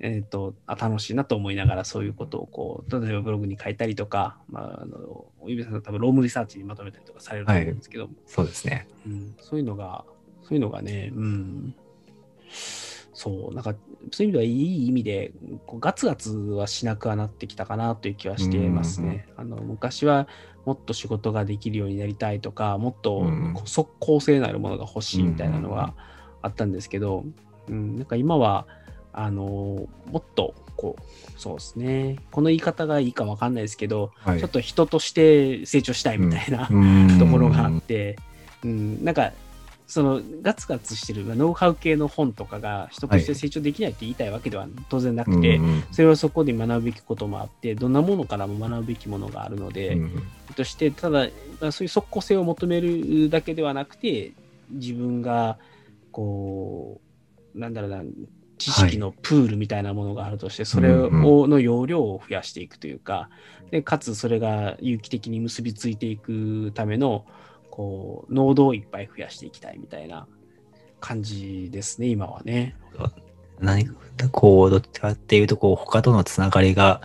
[0.00, 8.88] えっ、とあ、楽しいなと思いながらそういうことをこう、例えばブログに書いたりとか、まあ、あの、ゆびさんは多分ロームリサーチにまとめたりとかされると思うんですけど、そうですね。
[9.06, 10.04] うん、そういうのが、
[10.42, 11.74] そういうのがね、うん、
[13.12, 13.76] そう、なんか、
[14.10, 15.32] そういう意味ではいい意味で、
[15.66, 19.28] こうガツガツはしなくはなってきたかなという気はしてますね。
[19.36, 20.26] あの昔は
[20.68, 23.26] もっと仕事ができるようになりたいとか、もっと
[23.64, 25.94] 即効性のあるものが欲しいみたいなのが
[26.42, 27.24] あったんですけど、
[27.68, 28.66] うん、なんか今は、
[29.14, 34.40] あのもっと、こう、そうですね、この言い方がいいかわかんないですけど、はい。
[34.40, 37.16] ちょっと人として成長したいみたいな、うん。
[37.18, 38.18] ところがあって、
[38.62, 39.32] うん、なんか、
[39.88, 50.22] そのガツガツしてるまあノウハウ系の本とかが人として成長できないって言いたいわけでは当然なくて、うんうんそれはそこで学ぶべきこともあって、どんなものからも学ぶべきものがあるので、うん
[50.54, 51.28] として、ただ、
[51.60, 54.32] まあそういう即効性を求めるだけではなくて、
[54.70, 55.58] 自分が、
[56.12, 57.00] こ
[57.54, 58.02] う、なんだろうな、
[58.58, 63.30] 知識のプールみたいなものがあるとして、それうんをの容量を増やしていくというか、
[63.70, 67.24] でかつそれが有機的に結びついていくための、
[67.78, 70.26] こう、濃度をいっぱい増やしていきたいみたいな
[70.98, 72.74] 感じですね、今はね。
[73.60, 73.94] 何か
[74.32, 77.00] こう、どっちかっていうと、こう、他とのつながりが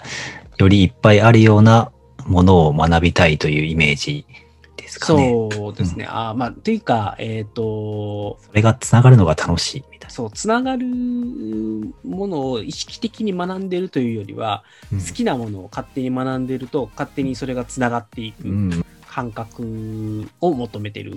[0.58, 1.92] よりいっぱいあるような
[2.26, 4.26] ものを学びたいというイメージ
[4.76, 5.30] ですかね。
[5.52, 6.08] そうですね。
[6.10, 11.94] あーまあ、というか、えっ、と、それがつながるのが楽しいみたいそう、つながるも
[12.26, 15.00] のを意識的に学んでるというよりは、な。
[15.00, 18.86] 好きなものを勝手に学んでると、勝手にそれがつながっていくうん。
[19.14, 21.14] 感覚を求めてる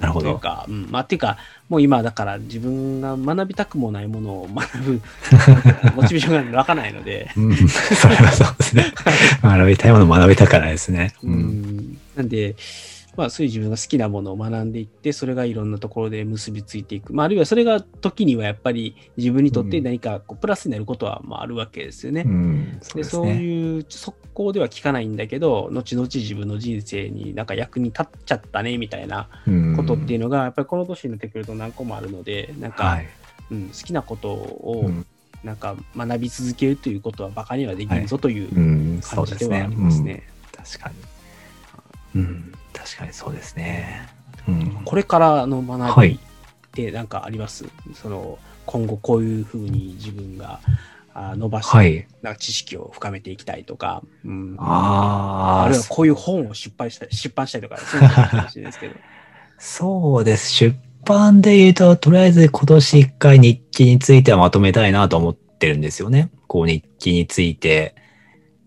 [0.00, 1.36] というか、うん、まあ、っていうか、
[1.68, 5.02] もう今だから自分が学びたくもないものを学ぶ
[5.96, 7.56] モチベーションが湧かないので、うん。
[7.68, 8.94] それはそうですね。
[9.42, 11.12] 学びたいものを学びたからですね。
[11.24, 11.28] う。
[11.28, 12.54] ん、なんで、
[13.16, 17.12] まあ、そういう自分が好きなものを学んでいって、それがいろんなところで結びついていく。
[17.12, 22.22] まあ、あるいはそれが時にはやっぱり自分にとって何かこうプラスになることはまああるわけですよね。
[22.26, 22.78] うん。
[22.82, 23.26] そうでそう。
[23.28, 29.28] いう速攻では聞かないんだけど、後々自分の人生になんか役に立っちゃったねみたいな
[29.76, 33.08] ことっていうのが、やっぱりこの年になってくると何個もあるので、なんか、はい。
[33.50, 35.06] うん、好きなことをうん
[35.44, 38.48] なんか学び続けるということはバカにはできんぞという
[39.02, 39.76] 感じではあり。
[39.76, 40.22] ますうんね。
[40.56, 40.90] 確か
[42.14, 42.22] に。
[42.22, 42.52] うん。
[42.74, 44.06] 確かにそうですね。
[44.46, 44.82] うん。
[44.84, 46.18] これからの学びはいっ
[46.72, 47.64] て何かあります、
[47.94, 50.60] その今後こういうふうに自分が
[51.14, 52.06] あ伸ばして、はい。
[52.22, 58.94] なんか知識を深めていきたいとか、うん、あああるいはこういう本を出版したい出版したいとか、そういうのかもしれないですけど。
[59.58, 60.50] そうです。
[60.50, 66.30] 出版で言うと、とりあえず今年一回日記についてはまとめたいなと思ってるんですよね。
[66.48, 67.94] こう日記について、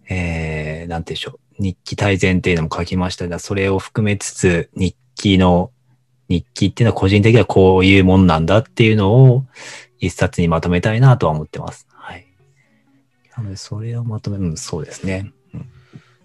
[0.10, 1.40] えー、なんてでしょう。
[1.60, 5.72] 日記大全っていうのも書きましたが、それを含めつつ、日記の、
[6.30, 9.46] 日記っていうのは個人的にはこういうもんなんだっていうのを
[10.00, 11.88] 一冊にまとめたいなとは思ってます。
[11.90, 12.28] はい。
[13.36, 15.32] なので、それをまとめ、うん、そうですね。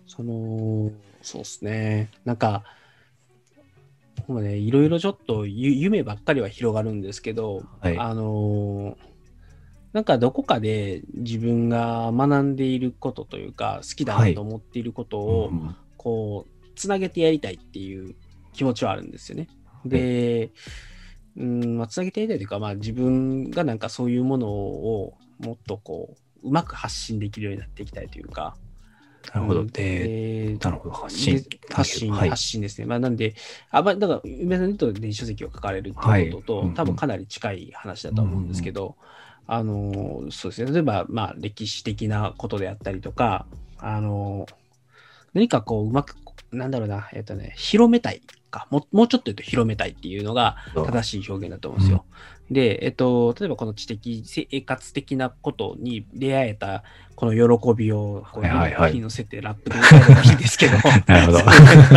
[0.07, 0.91] その、
[1.22, 2.11] そうですね。
[2.24, 2.64] なんか、
[4.26, 7.99] もうね、いろいろちょっとゆ夢ばっかりは広がるんですけど、はい。
[7.99, 9.11] あのー
[9.93, 18.16] なんかどこかで自分が学んでいることというか、好きだなと思っていることを、うんこう、つなげてやりたいっていう
[18.53, 19.49] 気持ちはあるんですよね。
[19.84, 20.51] で、
[21.36, 28.57] うん、まあ、つなげてやりたいというか、まあ自分がなんかそういうものをもっとこう、うまく発信できるようになっていきたいというか、
[29.34, 29.61] なるほど。
[29.61, 30.95] うんで、でなるほど。
[30.95, 31.45] 発信で。
[31.70, 32.30] 発信、はい。
[32.30, 32.86] 発信ですね。
[32.86, 33.34] まあ、なんで、
[33.70, 38.97] あまあ、だから、梅さんに言うと電子書籍を書かれるっていうことと、はいうんうん多分かなり近い話だと思うんですけど、
[39.47, 40.72] あの、そうですね。
[40.72, 43.47] 例えば、まあ、歴史的なことであったりとか、
[43.78, 44.47] あの、
[45.34, 46.16] 何かこう、うまく、
[46.53, 52.05] なんだろうな、えっとね、広めたいか、ももうちょっと言うと広めたいっていうのが正しい表現だと思うんですよ。
[52.51, 56.84] で、えっと、例えばこの知的生活的なことに出会えた
[57.16, 60.76] この喜びをこう、火に乗せてラップで歌えればいいんですけど、
[61.07, 61.38] なるほど。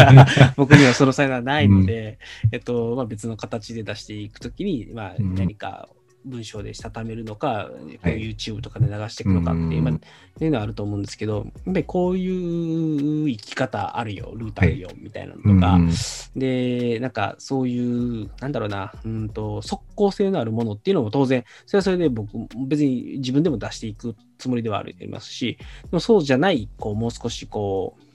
[0.55, 2.19] 僕にはその才能はないので、
[2.51, 5.35] えっと、まあ、別の形で出していくときに、まあ、うん。
[5.35, 5.89] 何か
[6.25, 7.69] 文章でしたためるのか、はい。
[7.71, 9.83] こう YouTube とかで流していくのかっていう、うん。
[9.83, 9.99] まあ、っ
[10.37, 15.91] ていうのはあると思うんですけど、やっぱりこういう生き方あるよ、ルートあるよ、みたいなのとか、うん
[16.35, 22.31] で、なんかそういう、なんだろうな、うんと、即効性のあるものっていうのも当然、それはそれで僕、
[22.67, 28.05] 別に自分でも出していくつもりではありますし、でもそうじゃない、こう、もう少しこう、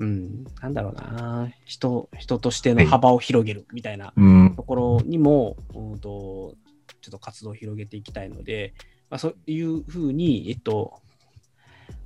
[0.00, 4.54] うん、なんだろうな、人、人としての幅を広げるみたいなうん。
[4.56, 6.54] ところにも、うんと、
[7.00, 8.74] ちょっと活動を広げていきたいので、
[9.08, 11.00] まあ、そういうふうに、えっと、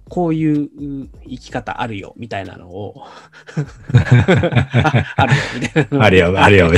[0.08, 0.68] こういう
[1.26, 3.04] 生き方あるよみたいなのを
[3.94, 6.70] ああるよみたいなあるよ、あるよ。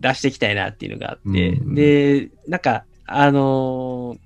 [0.00, 1.74] 出していきたいなっていうのがあって、うん。
[1.74, 4.18] で、なんか、あのー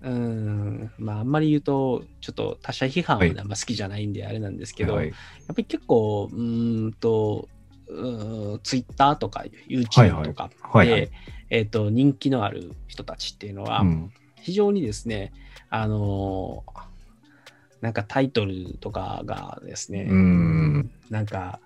[0.00, 3.38] うーん、まあ、あんまり言うと、ちょっと他者批判ははい。
[3.38, 5.08] あんま好きじゃないんであれなんですけど、はい。
[5.08, 5.16] やっ
[5.48, 7.48] ぱり結構、うーんと、
[8.62, 10.24] ツイッター Twitter とかはい YouTube はい。
[10.24, 10.50] とか
[10.84, 11.10] で、
[11.90, 14.12] 人気のある人たちっていうのは、うん。
[14.40, 15.32] 非常にですね、
[15.70, 16.88] あのー
[17.80, 20.90] なんかタイトルとかがですね、うん。
[21.10, 21.60] なんか、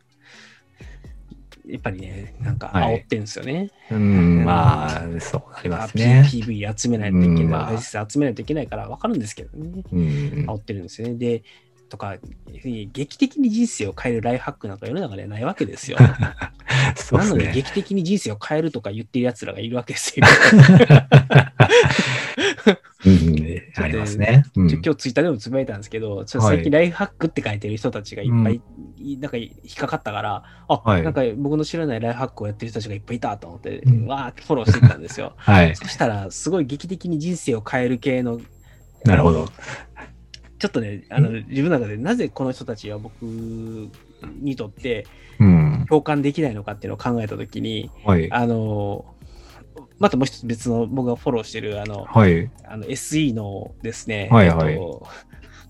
[1.66, 2.96] やっぱりね、なんかはい。
[2.96, 3.70] 煽ってんですよね。
[3.90, 6.24] うん、まあ、そうなりますあね。
[6.30, 7.50] PV 集めないといけない、うん。
[7.50, 10.00] まあ集めないといけないから分かるんですけどね、うん。
[10.50, 11.14] 煽ってるんですよね。
[11.14, 11.42] で、
[11.92, 12.16] とか、
[12.92, 15.98] 劇的に人生を変えるライフハックなんか世の中でないわけですよ。
[16.96, 17.52] そうなので。
[17.52, 20.26] 劇的に人生を変えるとか言ってる奴らがいるわけですよ。
[23.04, 24.44] うん、ありますね。
[24.56, 28.62] うん今日ツイッターでもつぶやいたんですけど、ちょっとはい最近ライフハックって書いてる人たちがいっぱい、
[28.96, 35.34] いなんか引っかかったから、あ、はいなんか僕の知らないライフハックをやってる人たちがいっぱいいたと思って、うんわーってフォローしてたんですよ。
[35.36, 35.76] はい。
[35.76, 38.40] そしたら、すごい劇的に人生を変える系の、
[39.04, 39.48] なるほど。
[40.62, 45.08] ちょっとね、あの自分の中でなぜこの人たちは僕にとって
[45.40, 45.86] うん。
[45.88, 48.30] 共感できないのかっていうのを考えたときに、はい。
[48.30, 49.04] あの、
[49.98, 52.48] またもう一つ別の僕がフォローしてるあの、はい。
[52.64, 55.04] あの SE のですね、はいはいえっと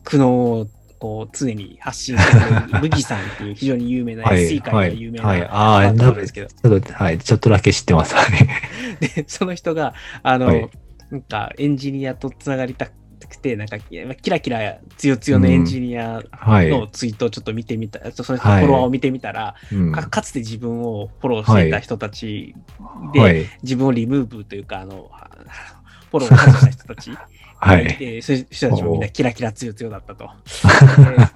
[0.04, 0.66] 苦悩を
[0.98, 4.46] こう常に発信してる ブギさんっていう非常に有名なはい。
[4.46, 4.90] SE 界はい。
[4.90, 5.40] で有名はい。
[5.40, 5.96] なああ、方なるほど。
[5.96, 7.18] ちなんですけど、ょっと、はい。
[7.18, 8.14] ちょっとだけ知ってます。
[8.14, 9.06] はい。
[9.08, 10.68] で、その人が、あの、はい
[11.12, 12.92] なんかエンジニアとつながりたく
[13.36, 16.68] て、なんかキラキラ強強のエンジニアはい。
[16.68, 22.54] のツイートをちょっと見てみた、その人のフォロワーを見てみたら、うんかかつて自分をフォローしていた人たち
[23.12, 23.46] で、はい。
[23.62, 25.10] 自分をリムーブというか、あの、
[26.10, 27.10] フォローを外した人たち。
[27.62, 27.96] はい。
[27.96, 30.24] でそういう人たちもみんなキラキラ強強だったと。
[30.26, 30.30] で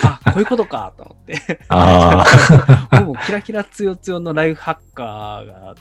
[0.02, 1.60] あ、こういうことかと思って。
[1.68, 2.24] あ
[2.90, 3.00] あ。
[3.04, 5.74] もうキラキラ強強のライフハッカーが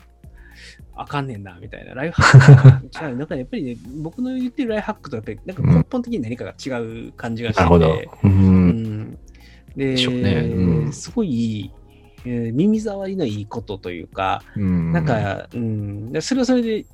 [0.95, 1.93] あかんねんな、みたいな。
[1.93, 3.17] ライフハッカー違う。
[3.17, 7.69] なんかやっぱりね、 僕の言ってるライフハックとやっぱりなんか根本的に何かが違う感じがしてて。
[7.69, 7.93] なるほど。
[8.23, 8.27] う。
[8.27, 8.69] うん
[9.11, 9.17] ん。
[9.75, 11.71] で、でしょうねうんすごい、
[12.25, 16.85] えー耳障りのいいことというか、うんなん、か、うん、でそれはそれで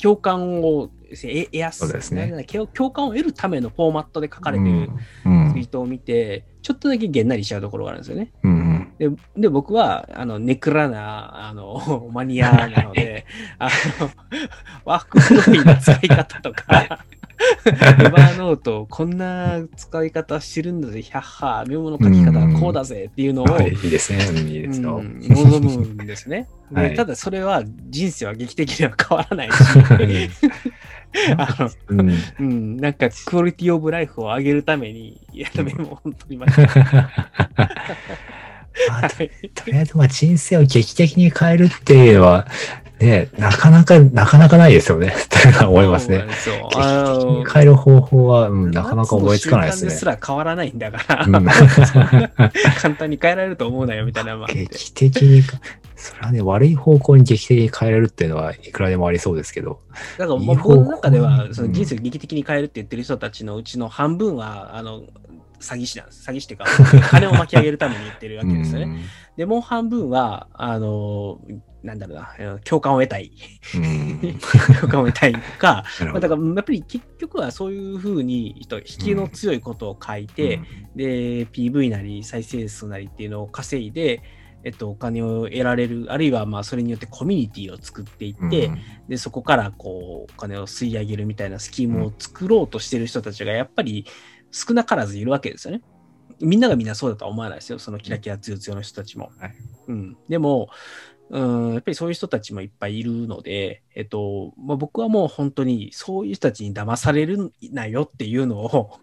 [0.00, 4.88] 共感をえ得やすそうですねなんだ共共感を得るためのフォーマットで書かれてる
[5.26, 5.40] うん。
[5.52, 8.32] ツイートを見て、ちょっとだけげんなりしちゃうところがあるんですよね。
[8.42, 8.59] うん。
[9.00, 13.24] で、で僕は、あの、ネクラな、あの、 マニアなので、
[13.58, 14.10] あの、
[14.84, 17.00] ワークフローの使い方とか、
[17.72, 23.70] エバーノート、こんな使い方してるんだぜ、ヒャッハー、メモの書き方はこうだぜっていうのを、はい。
[23.70, 24.18] いいですね。
[24.22, 24.96] うんいいですよ。
[24.96, 26.46] うん望むんですね。
[26.70, 29.54] ではいただそれは人生は劇的には変わらないし、
[31.38, 32.10] あのうん。
[32.38, 37.10] うん、なんかクオリティオブライフを上げるために、いや、メモを本当にました。
[38.88, 42.46] まあとりあえず、まあ、人生を劇的に変えるっていうのは、
[43.00, 45.14] ね、なかなか、なかなかないですよね。
[45.58, 46.50] と思いますねそ
[47.44, 50.04] う変える方法は、うん、なかなか思いつかないですねす。
[50.04, 51.32] ら変わらないんだから、うん
[52.80, 54.36] 簡単に変えられると思うなよみたいな。
[54.46, 55.58] 劇的にか、
[55.96, 59.80] それはね、悪い方向に劇的に変えれるっていうのはいくらでもありそうですけど。
[60.18, 65.02] だから僕の中ではその人生を劇的に変えるって言ってる人たちのうちの半分は、あの、
[65.60, 66.28] 詐欺師なんです。
[66.28, 66.66] 詐欺師っていうか、
[67.10, 68.86] 金を巻き上げるために言ってるわけですよね。
[68.86, 69.00] うん
[69.36, 71.40] で、もう半分は、あの、
[71.82, 73.32] なんだろうな、共感を得たい。
[73.74, 74.20] うん
[74.80, 80.60] 共感を得たいとか、まあ、だからやっぱり結局はそういうふうに人引きの強いことを書いて、
[80.94, 84.22] で PV なり再生数なりっていうのを稼いで、
[84.62, 94.06] えっと、お金を得られるあるいはまあそれによってコミュニティを作っていって、うんでそこからこうお金を吸い上げるみたいなスキームを作ろうとしてる人たちがやっぱり
[94.50, 95.82] 少なからずいるわけですよね。
[96.40, 99.30] みんながみんなそうだとは思わないですよ、そのキラキラ強強の人たちも。
[99.38, 99.54] はい
[99.88, 100.70] うん、でも、
[101.30, 108.98] うん、やっぱりそういう人たちもいっぱいいるので、えっとまあ、僕はもう本当にそういう人たちに騙されるなよっていうのを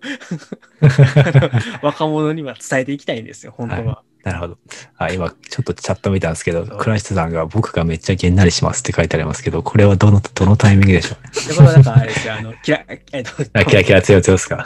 [1.81, 4.03] 若者には伝えていきたいんですよ、本当は。
[4.27, 4.57] なるほど。
[4.97, 14.65] あ、今、ちょっとチャット見たんですけど、倉下さんが僕がめっちゃげんなりしますって書いてありますけど、これはどの、どのタイミングでしょうでこれはなんかあれですよ、あの、 キラ、えっと、あキラキラ強強ですか？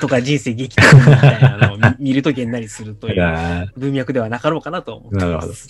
[0.00, 5.46] とか人生劇的みたいなのを見 見るとげんなりするというあ文脈ではなかろうかなと思ってなるほど。
[5.48, 5.68] ます。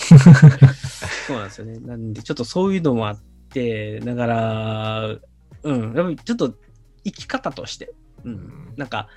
[1.27, 1.79] そうなんですよね。
[1.81, 3.21] なんで、ちょっとそういうのもあっ
[3.53, 5.09] て、だから、
[5.63, 6.55] うん、やっぱりちょっと
[7.05, 7.93] 生き方として、
[8.25, 9.09] うん、なんか、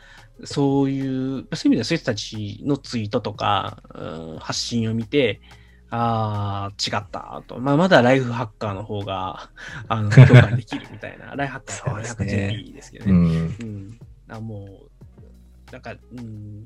[0.44, 5.42] そういう、そういう意味ではそういう人たちのツイートとか、うん、発信を見て、
[5.92, 7.60] ああ、違ったと。
[7.60, 9.50] まあ、まだライフハッカーの方が、
[9.88, 11.36] あの、 共感できるみたいな。
[11.36, 13.12] ライフハッカーはライフハッカー JP ですけどね。
[13.12, 13.26] うん。
[13.26, 14.00] うん。
[14.30, 16.66] あもう、なんか、うん、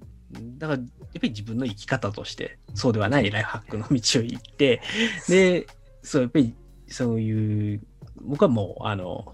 [0.58, 4.82] だから、やっぱり自分の生き方として、そうではないライフハックの道を行って、
[5.30, 5.68] で、
[6.02, 6.54] そう、やっぱり、
[6.88, 7.82] そういう、
[8.22, 9.34] 僕はもう、あの、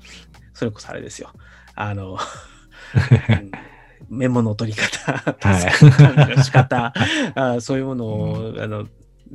[0.54, 1.32] それこそあれですよ。
[1.74, 2.18] あの、う
[3.34, 3.52] ん
[4.10, 6.43] メモの取り方、はい。
[6.43, 6.93] 仕方、
[7.36, 8.88] あそういうものを、あの、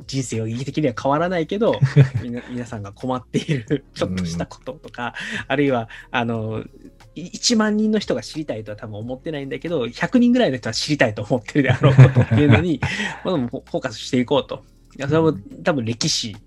[0.07, 1.79] 人生は劇的には変わらないけど、
[2.49, 5.13] 皆さんが困っているちょっとしたこととか、
[5.47, 6.63] あるいは、あの、
[7.15, 12.81] い1万人の人が知りたいとは多分思ってないんだけど、100人ぐらいの人は知りたいと思ってるであろうことっていうのに、
[13.23, 14.63] フォーカスしていこうと。
[14.99, 16.37] それも多分歴史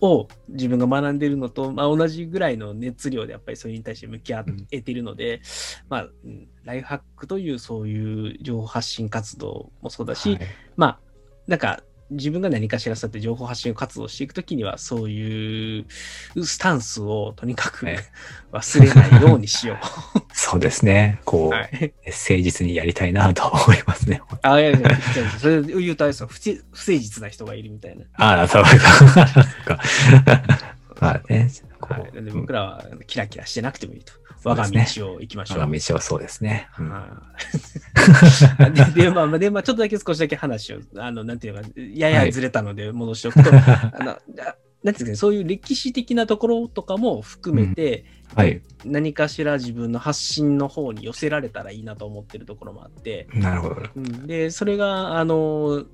[0.00, 5.40] を自分が学んでいるのと、まあ、同じぐらいの熱量でやっぱりそれに対して向き合えているので、
[5.88, 10.40] まあ、うんライフハックというそういう情報発信活動もそうだし、はい。
[10.76, 11.00] まあ、
[11.46, 15.86] なんか、自分が何かしらそうやって情報発信活動していくときには、そういう
[16.42, 17.98] スタンスをとにかくはい
[18.52, 19.78] 忘れないようにしよ
[20.32, 21.20] そうですね。
[21.24, 21.48] こう。
[21.48, 21.92] う、はい。
[22.06, 24.22] 誠実にやりたいなと思いますね。
[24.42, 24.90] あ、いやいや、いや
[25.38, 28.04] それ言うとあれですよ不誠実な人がいるみたいな。
[28.14, 28.68] ああ、そうか。
[28.70, 29.08] そう
[29.66, 29.80] か。
[31.00, 31.50] まあね。
[31.94, 34.12] はい、で僕らはキラキラしてなくてもいいと。
[34.44, 35.58] 我が道を行きましょう。
[35.58, 36.68] 我が道はそうですね。
[36.78, 44.18] うんはい で、で、まあ、まあで、まあ、ちょっとだけ少しだけ話を、あの、なんていうのか、ややずれたので戻しておくと、 あの、あ
[44.84, 48.62] なんていうかね、そういう歴史的なところとかも含めて、はい。
[48.84, 53.82] 何かしら自分の発信の方に寄せられたらいいなと思ってるところもあって、なるほど。
[53.96, 55.84] うん、で、それが、あの、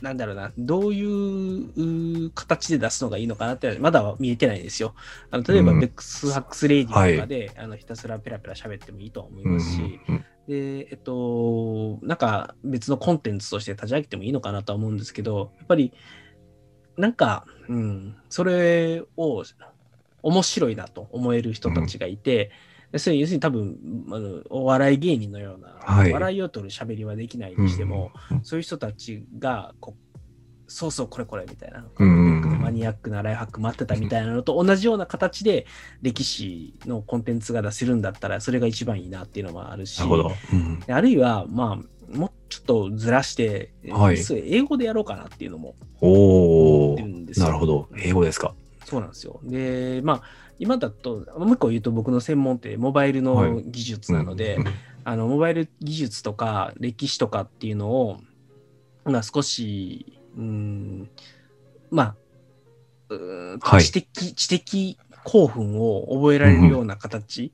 [0.00, 4.94] なんだろうな、どういうう形で出すのがいいのかなって、まだは見えてないんですよ。
[5.30, 5.80] あの例えば、うん。
[5.80, 15.92] ベックスハックスレイディとかで、あのひたすらペラペラ喋ってもいいとは思いうんますし、うんで、えっと、なんか別のコンテンツとして立ち上げてもいいのかなとは思うんですけど、やっぱり、
[16.96, 19.44] なんか、うん、それを
[20.22, 22.50] 面白いなと思える人たちがいて、で
[22.96, 23.76] それ要するに多分
[24.10, 30.06] あの、お笑い芸人のような、はい笑いを取る喋りはできないにしても、うんそういう人たちがこう、
[30.68, 35.66] そうそうこれこれみたいな、うんマニアックなライフハック待ってたみたいなのと同じような形で
[36.02, 40.32] 歴史のコンテンツが出せるんだったら、それが一番いいなっていうのもあるし、なるほど。
[40.52, 47.46] うんであるいは、まあ、もうちょっとずらして、はい英語でやろうかなっていうのも思ってるんですよ。
[47.46, 47.88] なるほど。
[47.98, 48.54] 英語ですか。
[48.84, 49.40] そうなんですよ。
[49.42, 50.22] で、まあ、
[50.58, 54.64] 今だと、もう一個言うと僕の専門ってモバイルの技術なので、うん。
[55.04, 58.20] あの、モバイル技術とか歴史とかっていうのを、
[59.04, 61.10] まあ少し、うん、
[61.90, 62.16] まあ、
[63.10, 63.84] うーんはい。
[63.84, 67.52] 知的、知的興奮を覚えられるような形。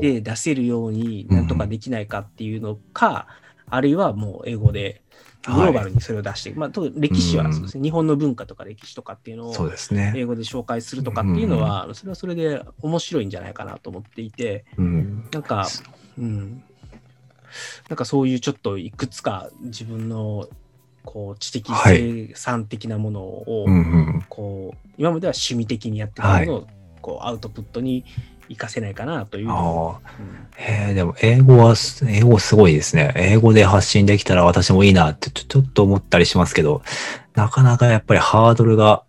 [0.00, 3.26] で出せるようになんとかできないかっていうのか、
[3.68, 5.02] あるいはもう英語で
[5.54, 6.60] グローバルにそれを出していく。
[6.60, 9.54] まあ、特に歴史はそうですね、日本の文化とか歴史とかっていうのを。
[10.14, 15.28] 英語で紹介するとかっていうのは、それはそれで面白いんじゃないかなと思っていて、うん。
[15.32, 15.68] なんか、
[16.18, 16.62] うん。
[17.88, 20.48] なんかそういうちょっといくつか自分の
[21.04, 23.78] こう知的生産的なものを、うんう
[24.18, 24.24] ん。
[24.28, 26.66] こう今までは趣味的にやってたものを、
[27.00, 28.04] こうアウトプットに
[28.48, 29.50] 活かせないかなという。
[29.50, 29.98] あ
[30.88, 30.94] あ。
[30.94, 33.12] でも英語はす、英語すごいですね。
[33.16, 36.82] 英語で発信できたら私もいいなってちょちょっと思ったりしますけど、
[37.34, 39.02] なかなかやっぱりハードルが、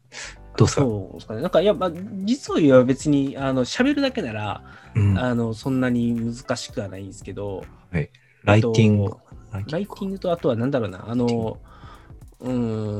[0.57, 0.81] どうですか？
[0.81, 1.41] そうですかね。
[1.41, 1.91] なんか、いや、まあ、
[2.25, 4.63] 実を言えば別に、あの、喋るだけなら、
[4.95, 7.63] うんあの、そんなに難しくはないんですけど、
[8.43, 9.19] ライティングえっと、
[9.51, 11.59] ラライティングと、あとはなんだろうな、あの、
[12.39, 12.96] うーんと、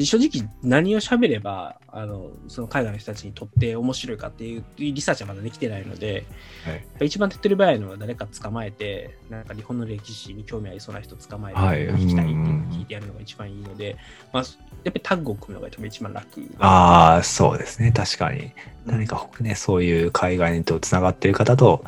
[0.00, 6.24] 正直何を喋れば、あの、その海外の人たちにとって面白いかっていうリサーチはまだできてないので、
[6.64, 13.96] はい一番手っ取り早いのは誰か捕まえて、なんか日本の歴史に興味ありそうな人捕まえて、はい聞きたいっていううんのを聞いてやるのが一番いいので、
[14.32, 16.26] まあ、やっぱりタッグを組むのが多分一番楽。
[16.58, 17.92] ああ、そうですね。
[17.92, 18.40] 確かに。
[18.40, 18.52] うん
[18.84, 21.84] 何かね、そういう海外とつながってる方と、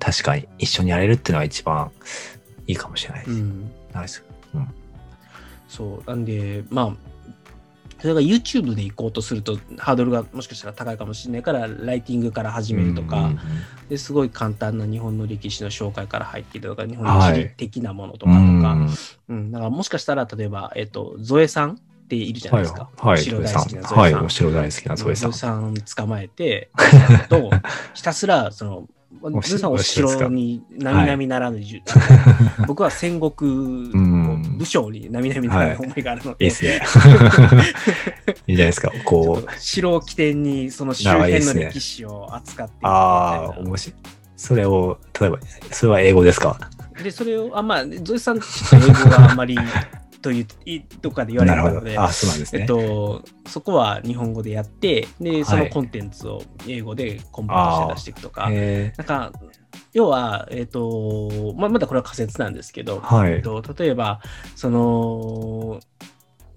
[0.00, 1.92] 確かに一緒にやれるっていうのは一番
[2.66, 3.30] いいかもしれないです。
[3.30, 3.70] うん。
[3.92, 4.24] ナイス。
[5.68, 6.10] そう。
[6.10, 7.11] なんで、まあ、
[8.02, 13.30] それが YouTube で行こうとするとハードルがもしかしたら高いかもしれないから、ライティングから始めるとか、
[13.88, 17.30] ですごい簡単な日本の歴史の紹介から入っているとか、日本はい。
[17.30, 18.88] の地理的なものとかとか、うん。
[19.28, 21.74] うん、だからもしかしたら、例えば、えっと、ゾエさんっ
[22.08, 22.90] ているじゃないですか。
[22.96, 23.98] はい、はい、お城大好きなゾエさん。
[23.98, 25.32] はい、お城大好きなゾエさん。
[25.32, 26.70] さん捕まえて、
[27.30, 27.50] と
[27.94, 28.88] ひたすら、その、
[29.42, 31.80] ゾエさんお城に並々ならぬ、じゅ
[32.66, 34.11] 僕は戦国ん
[34.62, 36.80] 武将に並々な思いがあるので、いいですね。
[38.46, 38.92] いいじゃないですか。
[39.04, 43.66] こう、城を起点にその周辺の歴史を扱っていくみたいああ、な。
[43.68, 44.00] 面白い。
[44.36, 45.38] それを、例えば、
[45.70, 46.58] それは英語ですか？
[47.02, 48.40] で、それを、あ、まあ、ゾエさん、英
[49.04, 49.58] 語があんまり
[50.22, 51.74] という、いとかで言われなるほど。
[51.74, 52.62] るので、あそうなんですね。
[52.62, 59.32] えっと、そこは日本語でやって、で、そのコンテンツを英語でコンバートして出していくとか、えなんか、
[59.92, 64.20] 要は、えっ、と、まあ、まだこれは仮説なんですけど、はいえっと、例えば、
[64.54, 65.80] その、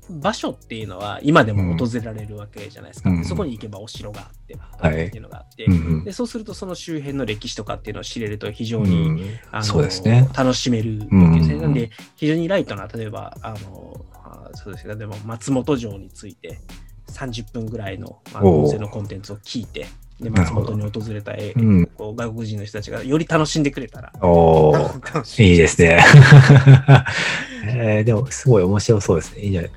[0.10, 3.10] 場所っていうのは今でも訪れられるわけじゃないですか。
[3.10, 3.26] うん。
[3.26, 5.08] そこに行けばお城があって、はい。
[5.08, 6.04] っていうのがあって、ーうんうん。
[6.04, 9.40] で、そうするとその周辺の歴史とかっていうのを知れると非常うに、ん。
[9.52, 10.30] あのね。
[10.36, 11.54] 楽しめるわけですね。
[11.56, 16.60] うんなんで、非常にライトな、例えば、あの、あそうですね、でも松本城について
[17.08, 19.88] 30分ぐらいのあの音声のコンテンツを聞いて、
[20.20, 21.90] で、松本に訪れたえうん。
[21.98, 25.14] 外国人の人たちがより楽しんでくれたら、おー。
[25.16, 26.02] 楽しいいですね。
[27.68, 29.42] えー、でも、すごい面白そうですね。
[29.42, 29.72] いいんじゃない？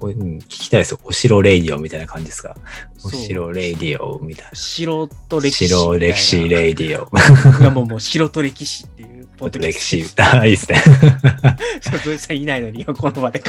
[0.00, 0.96] おうん、聞きたいです。
[1.04, 2.56] お城レイディオみたいな感じですか？
[3.04, 5.42] お城レイディオみたい城とな。
[5.42, 5.68] 歴史。
[5.68, 7.60] 城歴史レイディオ。
[7.60, 10.04] いやもうもう城と歴史っていうポッドキャ歴史。
[10.20, 10.78] あいいですね。
[11.80, 13.42] そういうさんいないのに、この場で。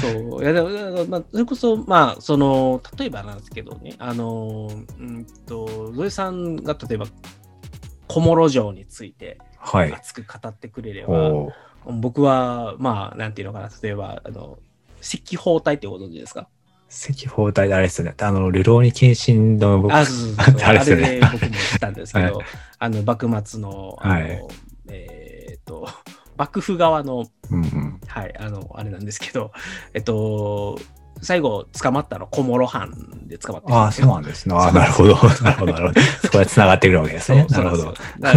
[0.00, 0.42] そう。
[0.42, 0.68] いやでも、
[1.06, 7.06] まあ、それこそ、まあ、その、例えばなんですけどね、あの、うんと、ゾエさんが例えば、
[8.08, 9.92] 小諸城についてはい。
[9.92, 11.52] 熱く語ってくれれば、おー
[12.00, 14.58] 僕は、まあ、なんていうのかな、例えば、あの、
[15.00, 16.48] 赤包帯ってご存知ですか？
[16.92, 18.14] 赤包帯であれですよね。
[18.20, 20.60] あの、ルローニケンシンの僕、あ、そうそうそう。
[20.62, 22.44] ああれれですよねで僕も知ったんですけど、 は
[22.78, 24.44] あの、幕末の、あの、はい
[24.88, 25.88] えーっと、
[26.36, 28.00] 幕府側の、うんうん。
[28.06, 29.52] はい、あの、あれなんですけど、
[29.94, 30.78] えっと、
[31.22, 34.54] 最後、捕まったの小諸藩で捕まってるああ、そうなんですね。
[34.54, 35.14] ああ、なるほど。
[35.14, 36.00] なるほど、なるほど。
[36.00, 37.46] そこで繋がってくるわけですね。
[37.48, 37.94] なるほど。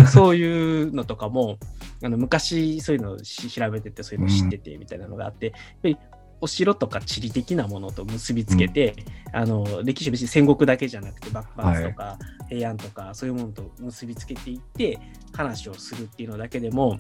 [0.08, 1.58] そういうのとかも、
[2.03, 5.97] あの昔そういうのをし調べてて、そういうのを知っててみたいなのがあって、やっぱり
[6.41, 8.95] お城とか地理的なものと結びつけて、
[9.31, 12.17] あの歴史は別に戦国だけじゃなくて幕末とか
[12.49, 14.99] 平安とかそういうものと結びつけていって
[15.33, 16.99] 話をするっていうのだけでも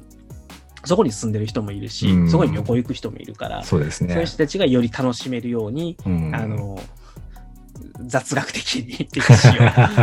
[0.85, 2.29] そこに住んでる人もいるし、うん。
[2.29, 4.13] そこに旅行行く人もいるから、そうですね。
[4.13, 4.27] そういう。
[4.27, 6.35] 人たちがより楽しめるように、うん。
[6.35, 6.79] あの
[8.05, 9.51] 雑学的に 歴史を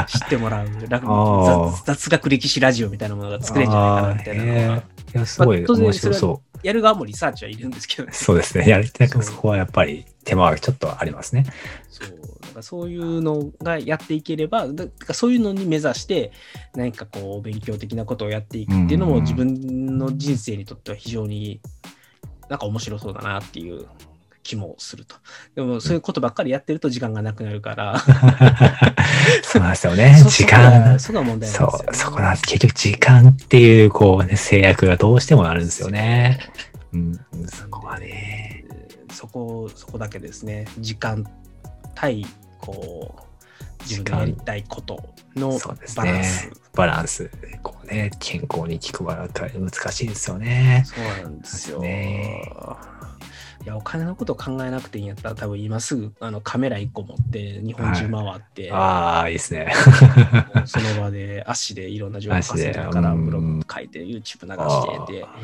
[0.06, 0.68] 知ってもらう。
[0.88, 4.82] 雑雑学歴史ラジオみたいなものが作れるんじゃないかなみたいなのが
[5.14, 6.58] いや、すごい面白そそう。
[6.62, 8.12] やる側もリサーチはいるんですけどね。
[8.12, 8.68] そうですね。
[8.68, 11.44] やりたいそこはやっぱり手間がちょっとありますね。
[11.88, 12.08] そう
[12.42, 16.32] なんかそういうのがやっていければ、だだからそういうのに目指して、
[16.74, 21.60] 何かこう勉強的なことをやっていくっていうのも自分の人生にとっては非常に
[22.48, 23.86] なんか面白そうだなっていう
[24.42, 25.16] 気もすると。
[25.54, 27.98] でもそういうことばっかりやってると時間がなくなるから、
[29.42, 30.28] そうなんですよねそ。
[30.30, 30.98] 時間。
[30.98, 32.46] そこが問題なんそですよ、う、そこなんです。
[32.46, 36.38] 結局時間っていう、こうね、制約がどうしてもあるんですよね。
[36.92, 38.06] うん、そこはね。
[38.08, 38.52] えー
[39.12, 40.66] そこ、そこだけですね。
[40.78, 41.24] 時間
[41.94, 42.26] 対、
[42.58, 45.58] こう、自分がやりたいことの
[45.96, 46.46] バランス。
[46.46, 46.52] ね。
[46.74, 47.30] バランス。
[47.62, 50.84] こうね、健康に効くバランス難しいですよね。
[50.86, 51.78] そうなんですよ。
[51.80, 52.42] ね
[53.64, 59.72] いや、お金のこと考えなくていいんやったら、多分今すぐあのカメラ1個持って、日本中回って、ああ、いいですね。
[60.66, 64.46] その場で足でいろんな情報稼いでからブログうん書いて、YouTube 流してっ
[65.06, 65.36] てあ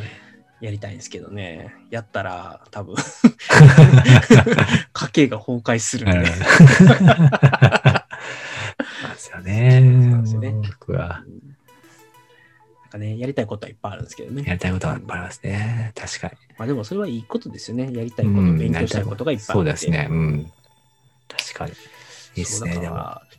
[0.61, 1.75] やりたいんですけどね。
[1.91, 2.97] やったら、多分
[4.93, 6.29] 家計が崩壊するんーで。
[9.19, 9.81] すよね。
[10.21, 11.23] ですよね僕は
[12.91, 14.43] なんかね、やりたいことはいっぱいあるんですけどね。
[14.47, 15.93] やりたいことはいっぱいありますね。
[15.95, 16.33] 確かに。
[16.57, 17.93] まあでもそれはいいことですよね。
[17.93, 19.53] やりたいこと、うん勉強したいことがいっぱいあって。
[19.53, 20.09] そうですね。
[20.11, 20.53] うん。
[21.29, 21.73] 確かに。
[22.37, 22.79] いいっすね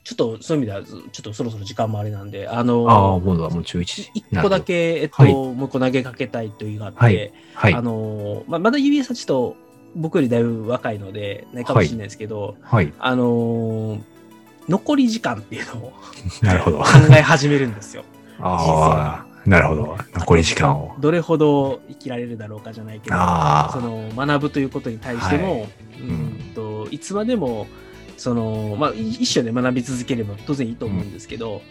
[0.04, 4.12] ちょっとそういう意味では、ちょっとそろそろ時間もあれなんで、あの、ああ、もうだ、もう11時。
[4.14, 7.82] 一個だけ、えっと、はいもう一個投げかけたいというのがあって、はいはいあ。
[7.82, 9.56] の、まあ、まだ指さちと
[9.96, 12.94] 僕よりだいぶ若いので、ないかもしれないですけど、はい。
[13.00, 14.02] あのー
[14.70, 15.94] 残り時間っていうのを
[16.44, 16.78] なるほど。
[16.78, 18.04] 考え始めるんですよ。
[18.40, 19.98] ああ、なるほど。
[20.14, 20.96] 残り時間を。
[21.00, 23.16] どれほど生きられるだろうかじゃないけど、
[23.72, 25.68] その学ぶということに対しても、
[25.98, 27.68] いうんといつまでも
[28.18, 31.62] その、まあ、い一緒で学び続ければ当然いいと思うんですけど、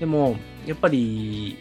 [0.00, 1.58] でもやっぱり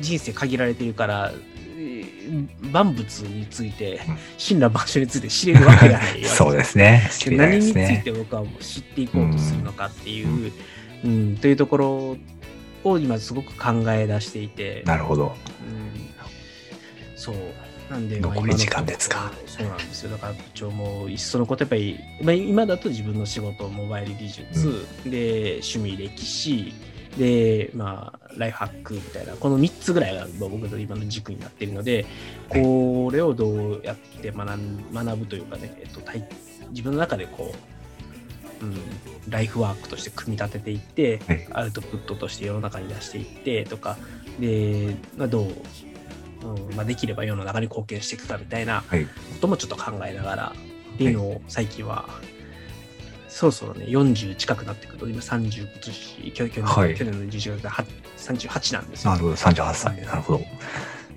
[0.00, 1.32] 人生限られてるから
[1.78, 4.18] えー万物についてうん
[4.48, 7.08] 神羅万象について知れるわけがない そうですね。
[7.12, 8.02] 知りたい何につい。
[8.02, 10.52] て僕はもう知っていこうとするのかっていう、
[11.04, 12.16] うんというところ
[12.90, 15.34] を今すごく考え出していて、なるほど。
[15.68, 16.06] うん
[17.16, 17.34] そう。
[17.90, 20.10] なんで、残り時間ですかそうなんですよ。
[20.10, 26.74] だから、一応もう、いっそのこと、やっぱり、まあ、今だと自分の仕事、モバイル技術、で、趣味、歴史、
[27.16, 32.06] で、まあ、ライフハックみたいな、この3つぐらいが僕の今の軸になっているので、
[32.48, 36.28] これをどうやって学ん学ぶというかね、えっと、体
[36.70, 37.75] 自分の中でこう、
[38.62, 38.80] うん、
[39.28, 43.96] ライフワークとして組み立てていって、はいアウトプットとして世の中に出していってとか、
[44.38, 45.44] で、まあ、どう、
[46.42, 49.04] うんまあ、できれば世の中に貢献していくかみたいなはい。
[49.04, 50.52] こともちょっと考えながら
[50.94, 52.08] っていうのを最近は、
[53.28, 57.84] そろそろね、40近くなってくると、今30、今年、去去年,、はい去年の11月では
[58.16, 59.10] 38なんですよ。
[59.10, 59.34] なるほど。
[59.34, 60.02] 38歳。
[60.02, 60.38] なるほど。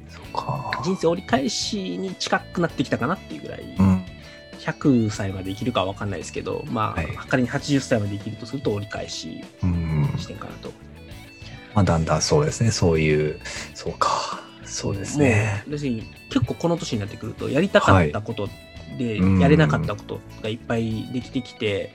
[0.09, 0.81] そうか。
[0.83, 3.98] 人生折り返しに近くなってきたかなっていうぐらい、うん。
[4.71, 10.13] 100歳まで生きるかは分かんないですけど、まあ、はい仮に80歳まで生きるとすると折り返しうん。
[10.17, 10.71] してんかなと。
[11.73, 12.71] まあ、だんだんそうですね。
[12.71, 13.39] そういう、
[13.75, 14.41] そうか。
[14.65, 15.63] そうですね。
[15.67, 18.47] 要するに結構この年になってくるとやりたかったこと
[18.97, 21.93] でうんやれなかったことがいっぱいできてきて、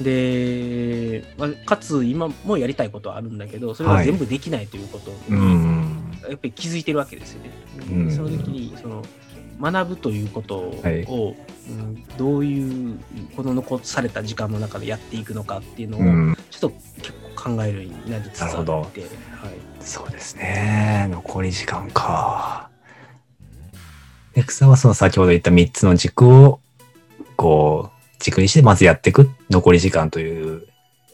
[0.00, 6.12] で、まあ、かつ今もやりたいことはあるんだけどそれが全部できないということうにん。
[6.28, 7.50] やっぱり気づいてるわけですよね。
[7.90, 9.02] うんその時にその
[9.60, 12.98] 学ぶということを、はいうんどういう
[13.34, 16.36] この残された時間の中でやっていくのかっていうのを、うん。
[16.50, 18.90] ちょっと結構考えるようになりつつあって、なるほどはい、
[19.80, 21.08] そうですね。
[21.10, 22.70] 残り時間か。
[24.36, 26.60] エクさんはその先ほど言った3つの軸を、
[27.36, 30.66] こう、軸にしてまずやっていく残り時間という、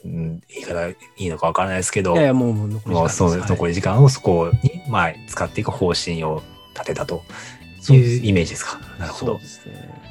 [0.05, 7.23] うん、言い方いいのかわからないですけど、いやいやもう残り時間はい残り時間をそこに、まあ、使っていく方針を立てたと
[7.91, 8.79] いうイメージですか？
[8.97, 9.45] なるほどそうで。
[9.47, 10.03] すね。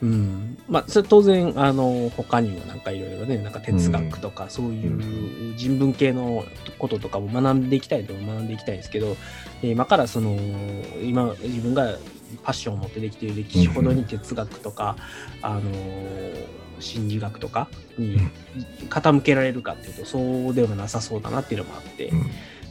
[0.00, 0.58] うん。
[0.68, 6.44] まあ、それ当然、あの、他にもなんかいろいろね、なんか哲学とか、そういう人文系の
[6.78, 9.16] こととかも学んでいきたいと学んでいきたいんですけど、
[9.62, 10.36] えー今からその、
[11.02, 11.96] 今、自分が
[12.44, 14.94] パッションを持ってできている歴史ほどに哲学とか、
[15.42, 15.62] あの、
[16.78, 18.20] 心理学とかに
[18.88, 22.12] 傾けられるかっていうと、そうではなさそうだなっていうのもあって、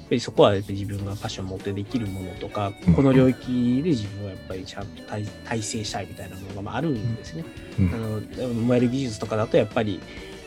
[0.08, 2.94] ぱりそこはやっぱり自分がパッションを持ってできるものとか、うん。
[2.94, 7.46] この領域で自分はやっぱりちゃんと体体制したいみたいなものがまああるんですね。
[7.80, 7.94] うん。
[7.94, 10.00] あのモバイル技術とかだとやっぱり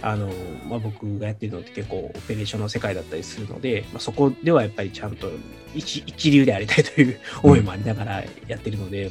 [0.03, 0.31] あの、
[0.67, 5.31] まあ、僕がやってるのって結構オペレーションの世界だったりするので、まあ、そこではやっぱりちゃんと
[5.75, 9.11] 一一流でありたいという思いもありながらやってるので、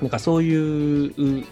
[0.00, 1.44] なんかそういう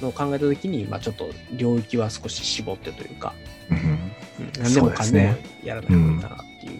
[0.00, 3.34] のを考えた時に、まあ、ちょっと領域は少し絞ってというか、
[3.68, 6.70] 何でもかんでもやらないといいかなってい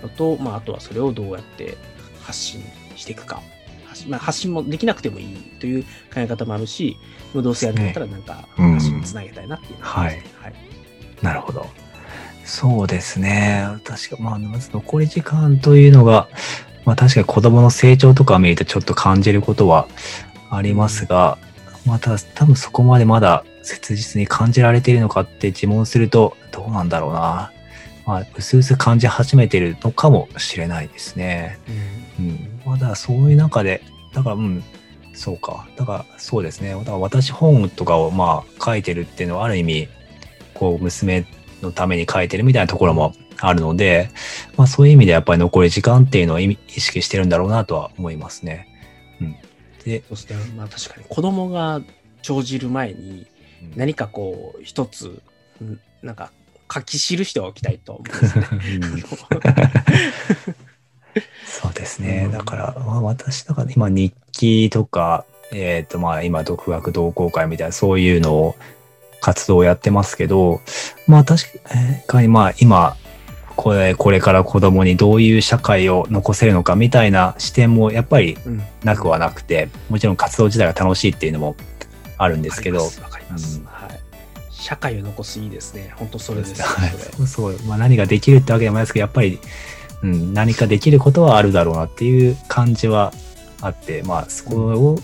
[0.00, 1.76] うのと、まあ、あとはそれをどうやって
[2.22, 2.62] 発信
[2.96, 3.42] していくか。
[3.86, 6.96] 発信まあ、発信もできなくてもいいという考え方もあるし、
[7.32, 10.54] どうせやるんだったらなんかうん発信につなげたいなっていうのがありますねはい。
[11.22, 11.66] なるほど。
[12.44, 13.66] そうですね。
[13.84, 16.28] 確か、まあ、まず残り時間というのが、
[16.84, 19.88] まあ確かに子供の成長とかを見るとちょっと感じることは
[20.50, 21.38] ありますが、
[21.86, 27.50] まあただ多分そこまでまだ切実に感じられているのかって自問するとどうなんだろうな。
[28.06, 31.58] まあ、うすうす感じ始めているのかもしれないですね。
[32.18, 32.60] うん。
[32.66, 34.62] まあだからそういう中で、だからうん、
[35.14, 35.66] そうか。
[35.76, 36.74] だからそうですね。
[36.74, 39.88] だから私本とかをまあ書いてるっていうのはある意味、
[40.52, 41.26] こう娘
[41.62, 44.10] のために書いてるみたいなところもあるので、
[44.56, 48.68] まあそういう意味でやっぱり残り時間っていうのを意識してるんだろうなとは思いますね。
[49.20, 49.36] うん。
[49.84, 51.80] で、そして、まあ確かに子供が
[52.22, 53.26] 生じる前に
[53.76, 55.22] 何かこう一つ、
[55.60, 56.30] うんなんか
[56.72, 58.46] 書き記しておきたいと思うんですね。
[61.46, 62.28] そうですね。
[62.30, 68.56] だから、まあ、私、だから今日記とか、えっ、と、まあ今、独学同好会みたいな、そういうのを、
[69.20, 70.60] 活動をやってますけど、
[71.06, 71.44] まあ確
[72.06, 72.96] かに、まあ今、
[73.56, 78.62] これ、これから子供にどういう社会を残せるのかみたいな視点もやっぱりうん。
[78.82, 81.56] なくはなくて、もちろん活動自体が楽しいっていうのも
[82.18, 82.90] あるんですけど、
[83.30, 84.00] ますはい。
[84.50, 85.92] 社会を残すいいですね。
[85.96, 86.62] 本当それです。
[86.62, 86.90] はい
[87.26, 87.58] そう。
[87.66, 89.38] まあ何ができるってわけでもないですけど、やっぱり、
[90.02, 93.12] うん、何かできることはあるだろうなっていう感じは
[93.60, 94.98] あって、まあそこを、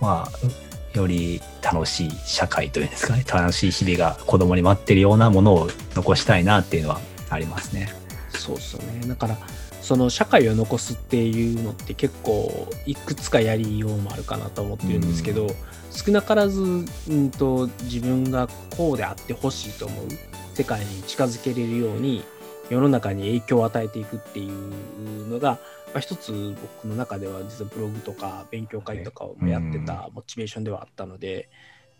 [0.00, 7.88] まあ、より楽しい社会というんですかね、楽しい日々が子供に待ってるようなものを残したいなっていうのはありますね。
[8.30, 9.06] そうですよね。
[9.06, 9.38] だから、
[9.82, 15.48] その社会を残すっていうのって結構いくつかやりようもあるかなと思ってるんですけど、
[15.90, 20.06] 少なからず、うんと、自分がこうであってほしいと思う
[20.54, 22.22] 世界に近づけれるように
[22.68, 31.48] 世の中に影響を与えていくっていうのが、まあ、一つ僕の中では実はブログとか勉強会とかをやってたモチベーションではあったので、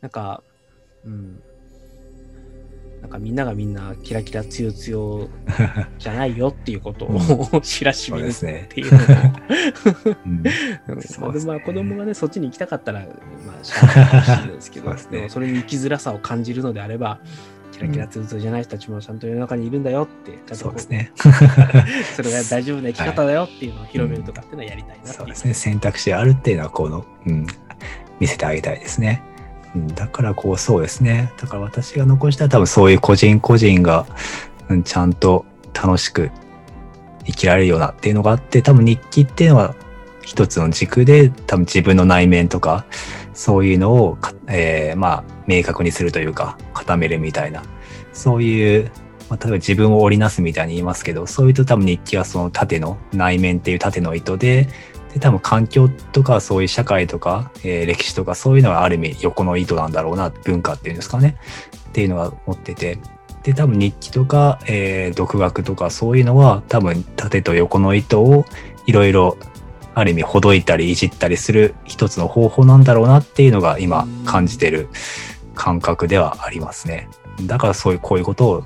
[0.01, 0.43] なんか、
[1.05, 1.43] うん。
[3.01, 5.29] なんかみんながみんなキラキラつよつよ
[5.99, 8.35] じゃないよっていうことを知らしめるっ。
[8.35, 8.99] ていうの
[11.27, 13.07] も、 ねまあ子供がね、そっちに行きたかったら、ま
[13.61, 17.21] あ、 しゃあないかもしれないですけど、ねでもそれに生きづらさを感じるのであれば、
[17.73, 21.13] キラキラつよつよじゃない人たちもちゃんと世の中にいるんだよって、ちゃんそうですね。
[22.15, 25.15] それが大丈夫な生き方だよっていうのを広めるとかっていうのはやりたいなっていう。
[25.15, 25.55] そうですね。
[25.55, 27.47] 選択肢あるっていうのは、この、うん、
[28.19, 29.23] 見せてあげたいですね。
[29.95, 31.33] だからこう、そうですね。
[31.41, 34.07] だから私が残したら多分そういう個人個人が、
[34.69, 36.31] うん、ちゃんと楽しく
[37.25, 39.75] 生きられるようなっていうのがあって、多分日記っていうのは
[40.23, 42.85] 一つの軸で、多分自分の内面とか、
[43.33, 44.19] そういうのを、
[44.49, 47.63] えーまあ、明確にするというか、固めるみたいな、
[48.13, 48.91] そういう、
[49.29, 54.69] まあ、例えば自分を織りなすみたいに言いますけど、そういうと多分日記はその縦の内面っていう縦の糸で、
[55.13, 61.37] で、多分環境とかそういう社会とか、えー歴史とかそういうのはある意味横の糸なんだろうな、文化っていうんですかね。
[61.89, 62.99] っていうのは持ってて。
[63.43, 68.45] で、多分日記とか、えー独学とかそういうのは多分縦と横の糸を
[68.87, 69.37] いろいろ
[69.95, 74.89] ある意味ほどいたりいじったりする一つの方法なんだろうなっていうのが今感じてる
[75.55, 77.09] 感覚ではありますね。
[77.43, 78.65] だからそういう、こういうことを、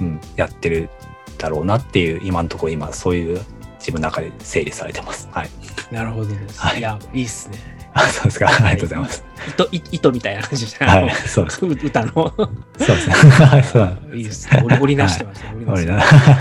[0.00, 0.90] うん、やってる
[1.38, 3.40] だろうなっていう今のところ今そういう
[3.86, 5.28] 自分の中で整理されてます。
[5.30, 5.50] はい。
[5.94, 6.60] なるほどです。
[6.60, 7.58] はいいや、いいっすね。
[7.94, 8.48] あ、そうですか。
[8.48, 9.24] ありがとうございます。
[9.48, 12.12] 糸、い糸みたいな感じで、はいあのそうです 歌の。
[12.12, 13.14] そうですね。
[13.46, 14.16] はい。
[14.18, 14.66] いいですね。
[14.80, 15.52] 織りなしてました。
[15.52, 16.00] 織りなしてま俺な。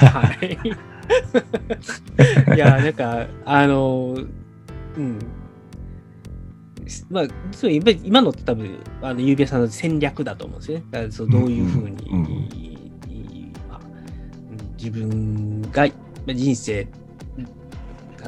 [0.10, 0.58] はい。
[2.56, 4.18] いや、なんか、あの、
[4.98, 5.20] うん。
[7.12, 10.86] まあ、そうやっぱり今のって多分、あの、ゆうべさんの戦略だと思うんですよね。
[10.90, 12.28] だからそうどういうふうに、うんうん
[13.70, 13.86] まあうん
[14.78, 15.86] 自分が
[16.26, 17.05] まあ人生、か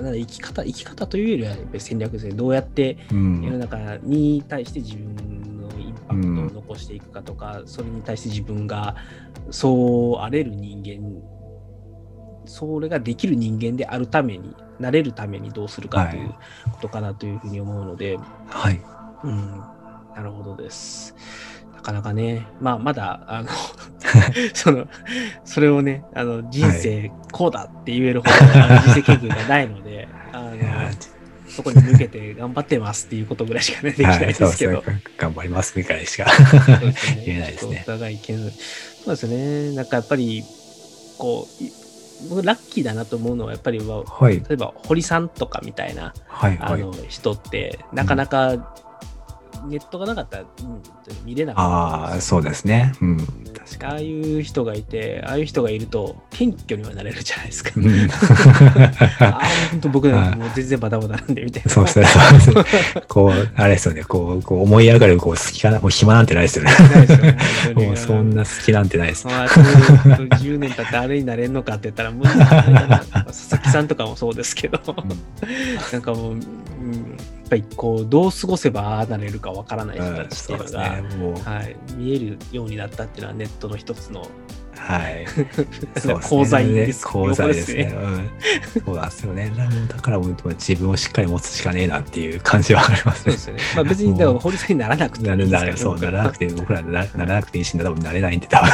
[0.02, 2.34] な生き方、生き方というよりはやっぱり戦略ですね。
[2.34, 3.60] どうやってう世のん。
[3.60, 5.16] 中に対して自分
[5.62, 8.96] のインパクトを残していくかとか、それに対して自分が
[9.50, 11.22] そうあれる人間、
[12.46, 16.30] それができる人間であるために、なれるためにどうするかという
[16.72, 18.18] ことかなというふうに思うので、
[18.48, 18.80] はい。
[19.24, 19.68] うん、
[20.16, 21.16] なるほどです。
[21.88, 23.50] なかなかね、まあ、まだ、あの、
[24.54, 24.88] その、
[25.46, 28.32] それをね、あの、人生こうだって言えるほど、
[28.62, 30.58] あの人生経験がないので、あの
[31.48, 34.76] そこに向けて頑張ってますっていうことぐらいしかね、できないですけど。
[34.76, 34.84] はい
[35.18, 36.26] 頑張りますみたいしか。
[37.26, 38.42] 言えないですねお互い見そ
[39.06, 39.76] うですね。
[39.76, 40.44] なんかやっぱり、
[41.18, 41.72] こう、い
[42.30, 44.42] 僕ラッキーだなと思うのは、やっぱりは、はい。
[44.42, 46.58] 例えば堀さんとかみたいな、はい。
[46.58, 46.82] はい。
[46.82, 48.76] あの人って、なかなか
[49.66, 50.82] ネットがなかったら、うん
[51.26, 52.94] 見れなかったああ、そうですね。
[53.02, 53.18] うん。
[53.18, 57.72] 確かああいう人がいて、ああいう人がいると、謙虚にはなれるじゃないですか。
[57.80, 57.88] に。
[57.88, 58.14] うん あ
[59.20, 59.42] あ、
[59.72, 61.72] 本当僕なんかもう全然バタバタなんで、みたいな。
[61.72, 62.06] そうですね。
[62.06, 63.04] そうですね。
[63.08, 64.04] こう、あれですよね。
[64.04, 65.80] こう、こう思い上がる、こう、好きかな。
[65.80, 66.72] もう暇なんてないですよね。
[67.76, 69.28] もうそんな好きなんてないです。
[69.28, 74.80] まあ、10年経ってあれになれんのかって言ったら無理だな佐々木さんとかもそうですけど、
[75.92, 81.16] なんかもう、うん、やっぱりこう、どう過ごせばああなれるかわからない人たちってそうですいうのが、ね。
[81.16, 84.28] もう、はい、見えるようになったっていうのはネットの一つの
[84.78, 85.26] はい。
[86.24, 87.94] 功罪です功罪ですね。
[88.86, 89.52] そうなんですよね。
[89.88, 93.38] だからも自分をしっかり持つしかねえなっていう感じはありますねそうで。
[93.38, 93.62] すよね。
[93.76, 96.48] まあ別に、だから、堀さんにならなくてもならなるそうならなくて。
[96.48, 98.70] て僕らなならなくていいし多分なれないんで多分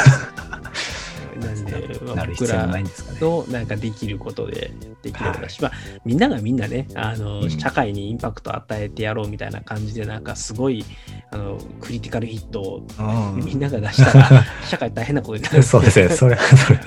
[1.38, 3.18] なんで、まあなる必要もないんですかね。
[3.20, 4.72] のなんかできることで
[5.02, 5.72] できればだし、まあ、
[6.04, 10.84] みんながみんなねあの、うん社会にインパクトを与えてやろうみたいな感じでなんかすごい
[11.30, 16.08] あのクリティカルヒットをうんみんなが出したら 社会大変なことになるそうですね。
[16.10, 16.78] それは、それ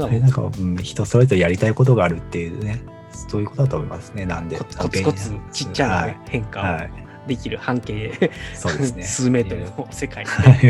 [0.00, 2.82] は、なんか、うん、人それぞれやりたいことがあるっていうね、
[3.28, 4.26] そういうことだと思いますね。
[4.26, 4.58] なんで。
[4.58, 6.74] コツコツちっちゃな、ね変化をはい。
[6.74, 6.90] はい。
[7.26, 9.02] できる半径、そうですね。
[9.02, 10.50] 数メートルの世界には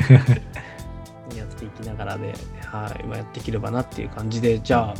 [1.35, 2.33] いやっていきながらで、
[2.67, 4.95] はい、まあ、やっていければなっていう感じで、じゃあ、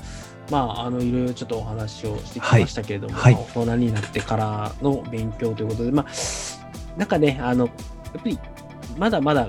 [0.51, 3.35] まあ、あの、いろいろちょっとお話をしてきましたけれども、はい。
[3.35, 6.07] まあ大人になってからの勉強ということで、まあ、
[6.99, 7.75] なんかね、あの、やっ
[8.15, 8.39] ぱり、
[8.97, 9.49] まだまだ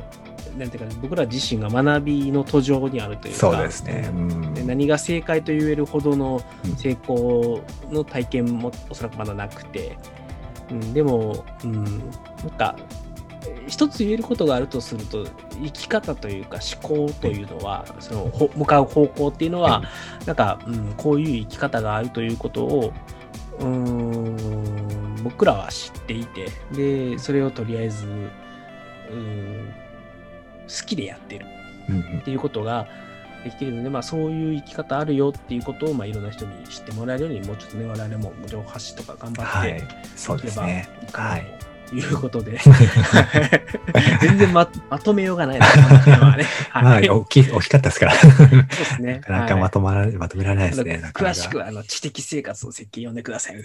[0.57, 4.09] なんていうか、僕ら自身が学びの途上にあるというか、そうですね。
[4.11, 4.53] うん。
[4.53, 6.41] で何が正解と言えるほどの
[6.77, 7.61] 成功
[7.91, 9.97] の体験もおそらくまだなくて、
[10.71, 12.75] うん、でも、うん、なんか、
[13.67, 15.25] 一つ言えることがあるとすると、
[15.61, 19.83] 生き方というか思考というのは、そのほ向かう方向っていうのは、
[20.25, 22.93] なんか、うん、こういう生き方があるということを、
[23.59, 29.73] うーん、僕らは知っていて、で、それをとりあえず、うん、
[30.67, 31.45] 好きでやってる。
[31.89, 32.87] うんっていうことが
[33.43, 39.79] できているので、まあ、そういう生き方あるよっていうことを、まあ、いろんな人に知ってもらえるように、もうちょっとね、我々も情報発信とか頑張ってはい。
[40.41, 41.45] けばはいい。
[41.59, 42.59] ということで、
[44.21, 45.83] 全然ままとめようがないです、ね。
[46.73, 47.09] まあ、はい。
[47.09, 48.13] 大きい、大きかったですから。
[48.13, 49.13] そうですね。
[49.13, 51.01] なかなかはいまとまら、まとめられないですね。
[51.13, 53.63] 詳しくはあの知的生活の設計読んでください。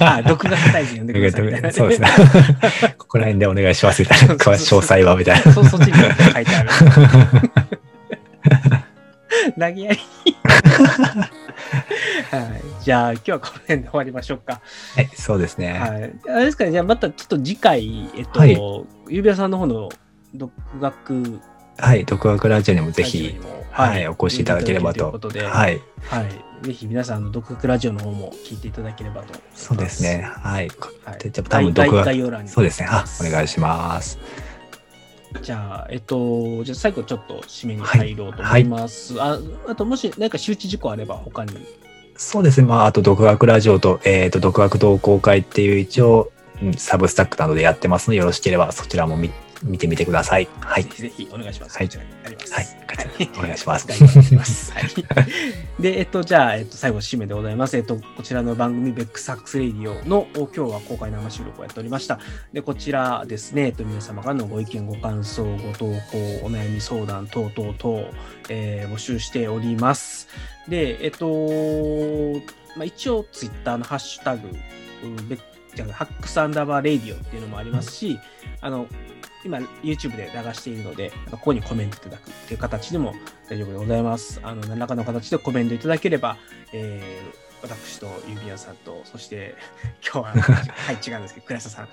[0.00, 1.72] あ 独学大臣読んでくださいいな。
[1.72, 2.08] そうですね。
[2.98, 4.34] ここら辺でお願いしますみたいな。
[4.34, 5.52] 詳し詳細はみたいな。
[5.52, 6.70] そそっちに書いてある。
[9.58, 10.00] 投げやり。
[11.74, 12.84] はい。
[12.84, 14.60] じゃあ、今日はこの辺で終わりましょうか。
[14.94, 15.72] はい、そうですね。
[15.72, 15.90] はい。
[15.92, 18.58] あれですかね、じゃあまたちょっと次回、えっと、はい
[19.08, 19.90] 指輪さんの方の
[20.34, 21.40] 独学
[21.76, 23.38] はい、独学ラジオにもぜひ
[23.70, 25.06] はい、お越しいただければと。
[25.06, 26.66] いうことで、はい、はい。
[26.66, 29.34] ぜひ皆さん、あの独学ラジオの方も聞いていただければと。
[29.54, 30.22] そうですね。。
[30.22, 30.70] はい。
[31.04, 31.18] はい。
[31.18, 32.48] でじゃあ多分概独学概要欄に。
[32.48, 32.88] そうですね。
[32.88, 34.18] あ、お願いします。
[35.42, 39.20] じゃあ、えっと、じゃあ最後ちょっと締めに入ろうと思います。
[39.20, 39.38] あ
[39.68, 41.52] あと、もし何か周知事項あれば他に。
[42.16, 42.66] そうですね。
[42.66, 46.30] まあ、あと独学ラジオと、えっ、と、独学同好会っていう一応、
[46.62, 49.30] うんサブスタックなどでやってますので、よろしければそちらも見
[49.62, 50.48] 見てみてください。
[50.60, 50.90] はいぜ。
[50.94, 51.78] ひぜひお願いします。
[51.78, 52.54] はいこちらになります。
[52.54, 52.66] はい。
[53.38, 53.78] お願いしま
[54.44, 54.72] す。
[54.72, 55.82] はい。
[55.82, 57.76] で、えっと、じゃあ、えっと、最後、締めでございます。
[57.76, 62.18] えっと、こちらの番組、ベックサックスレディオの、お今日は公開生収録をやっておりました。
[62.52, 68.10] で、こちらですね、えっと、皆様からのご意見、ご感想、ご投稿、お悩み相談等々等、
[68.48, 70.28] えー募集しております。
[70.68, 71.26] で、えっと、
[72.76, 74.48] まあ、一応、ツイッターのハッシュタグ、
[75.04, 75.40] うんベッ
[75.74, 78.18] じゃあハックスアンダーバーレディオっていうのもありますし、
[78.60, 78.86] あの、
[79.44, 83.14] 今 YouTube で流しているので、ここにコメントいただくっていう形でも
[83.48, 84.40] 大丈夫でございます。
[84.42, 86.36] あの、何らかの形でコメントいただければ、
[86.72, 89.54] えー私と指輪さんと、そして
[90.04, 90.44] 今日は、
[90.86, 91.88] はい、違うんですけど、倉下さん、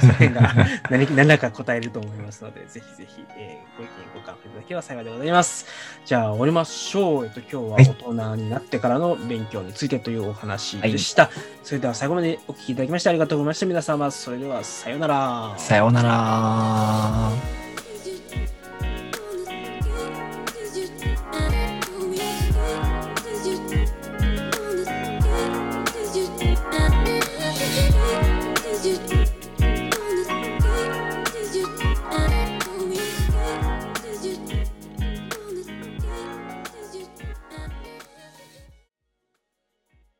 [0.00, 0.54] その辺が
[0.90, 5.66] 何何らか答えると思いますので、ぜひぜひ、えーご意見、ご感想いただければ幸いでございます。
[6.04, 7.26] じゃあ、終わりましょう。
[7.26, 11.30] えっと、今日ははい大人になってからの勉強についてというお話でした。
[11.64, 13.66] それでは最後までお聞きいただきましてありがとうございました。
[13.66, 15.54] 皆様、それではさようなら。
[15.56, 17.67] さようなら。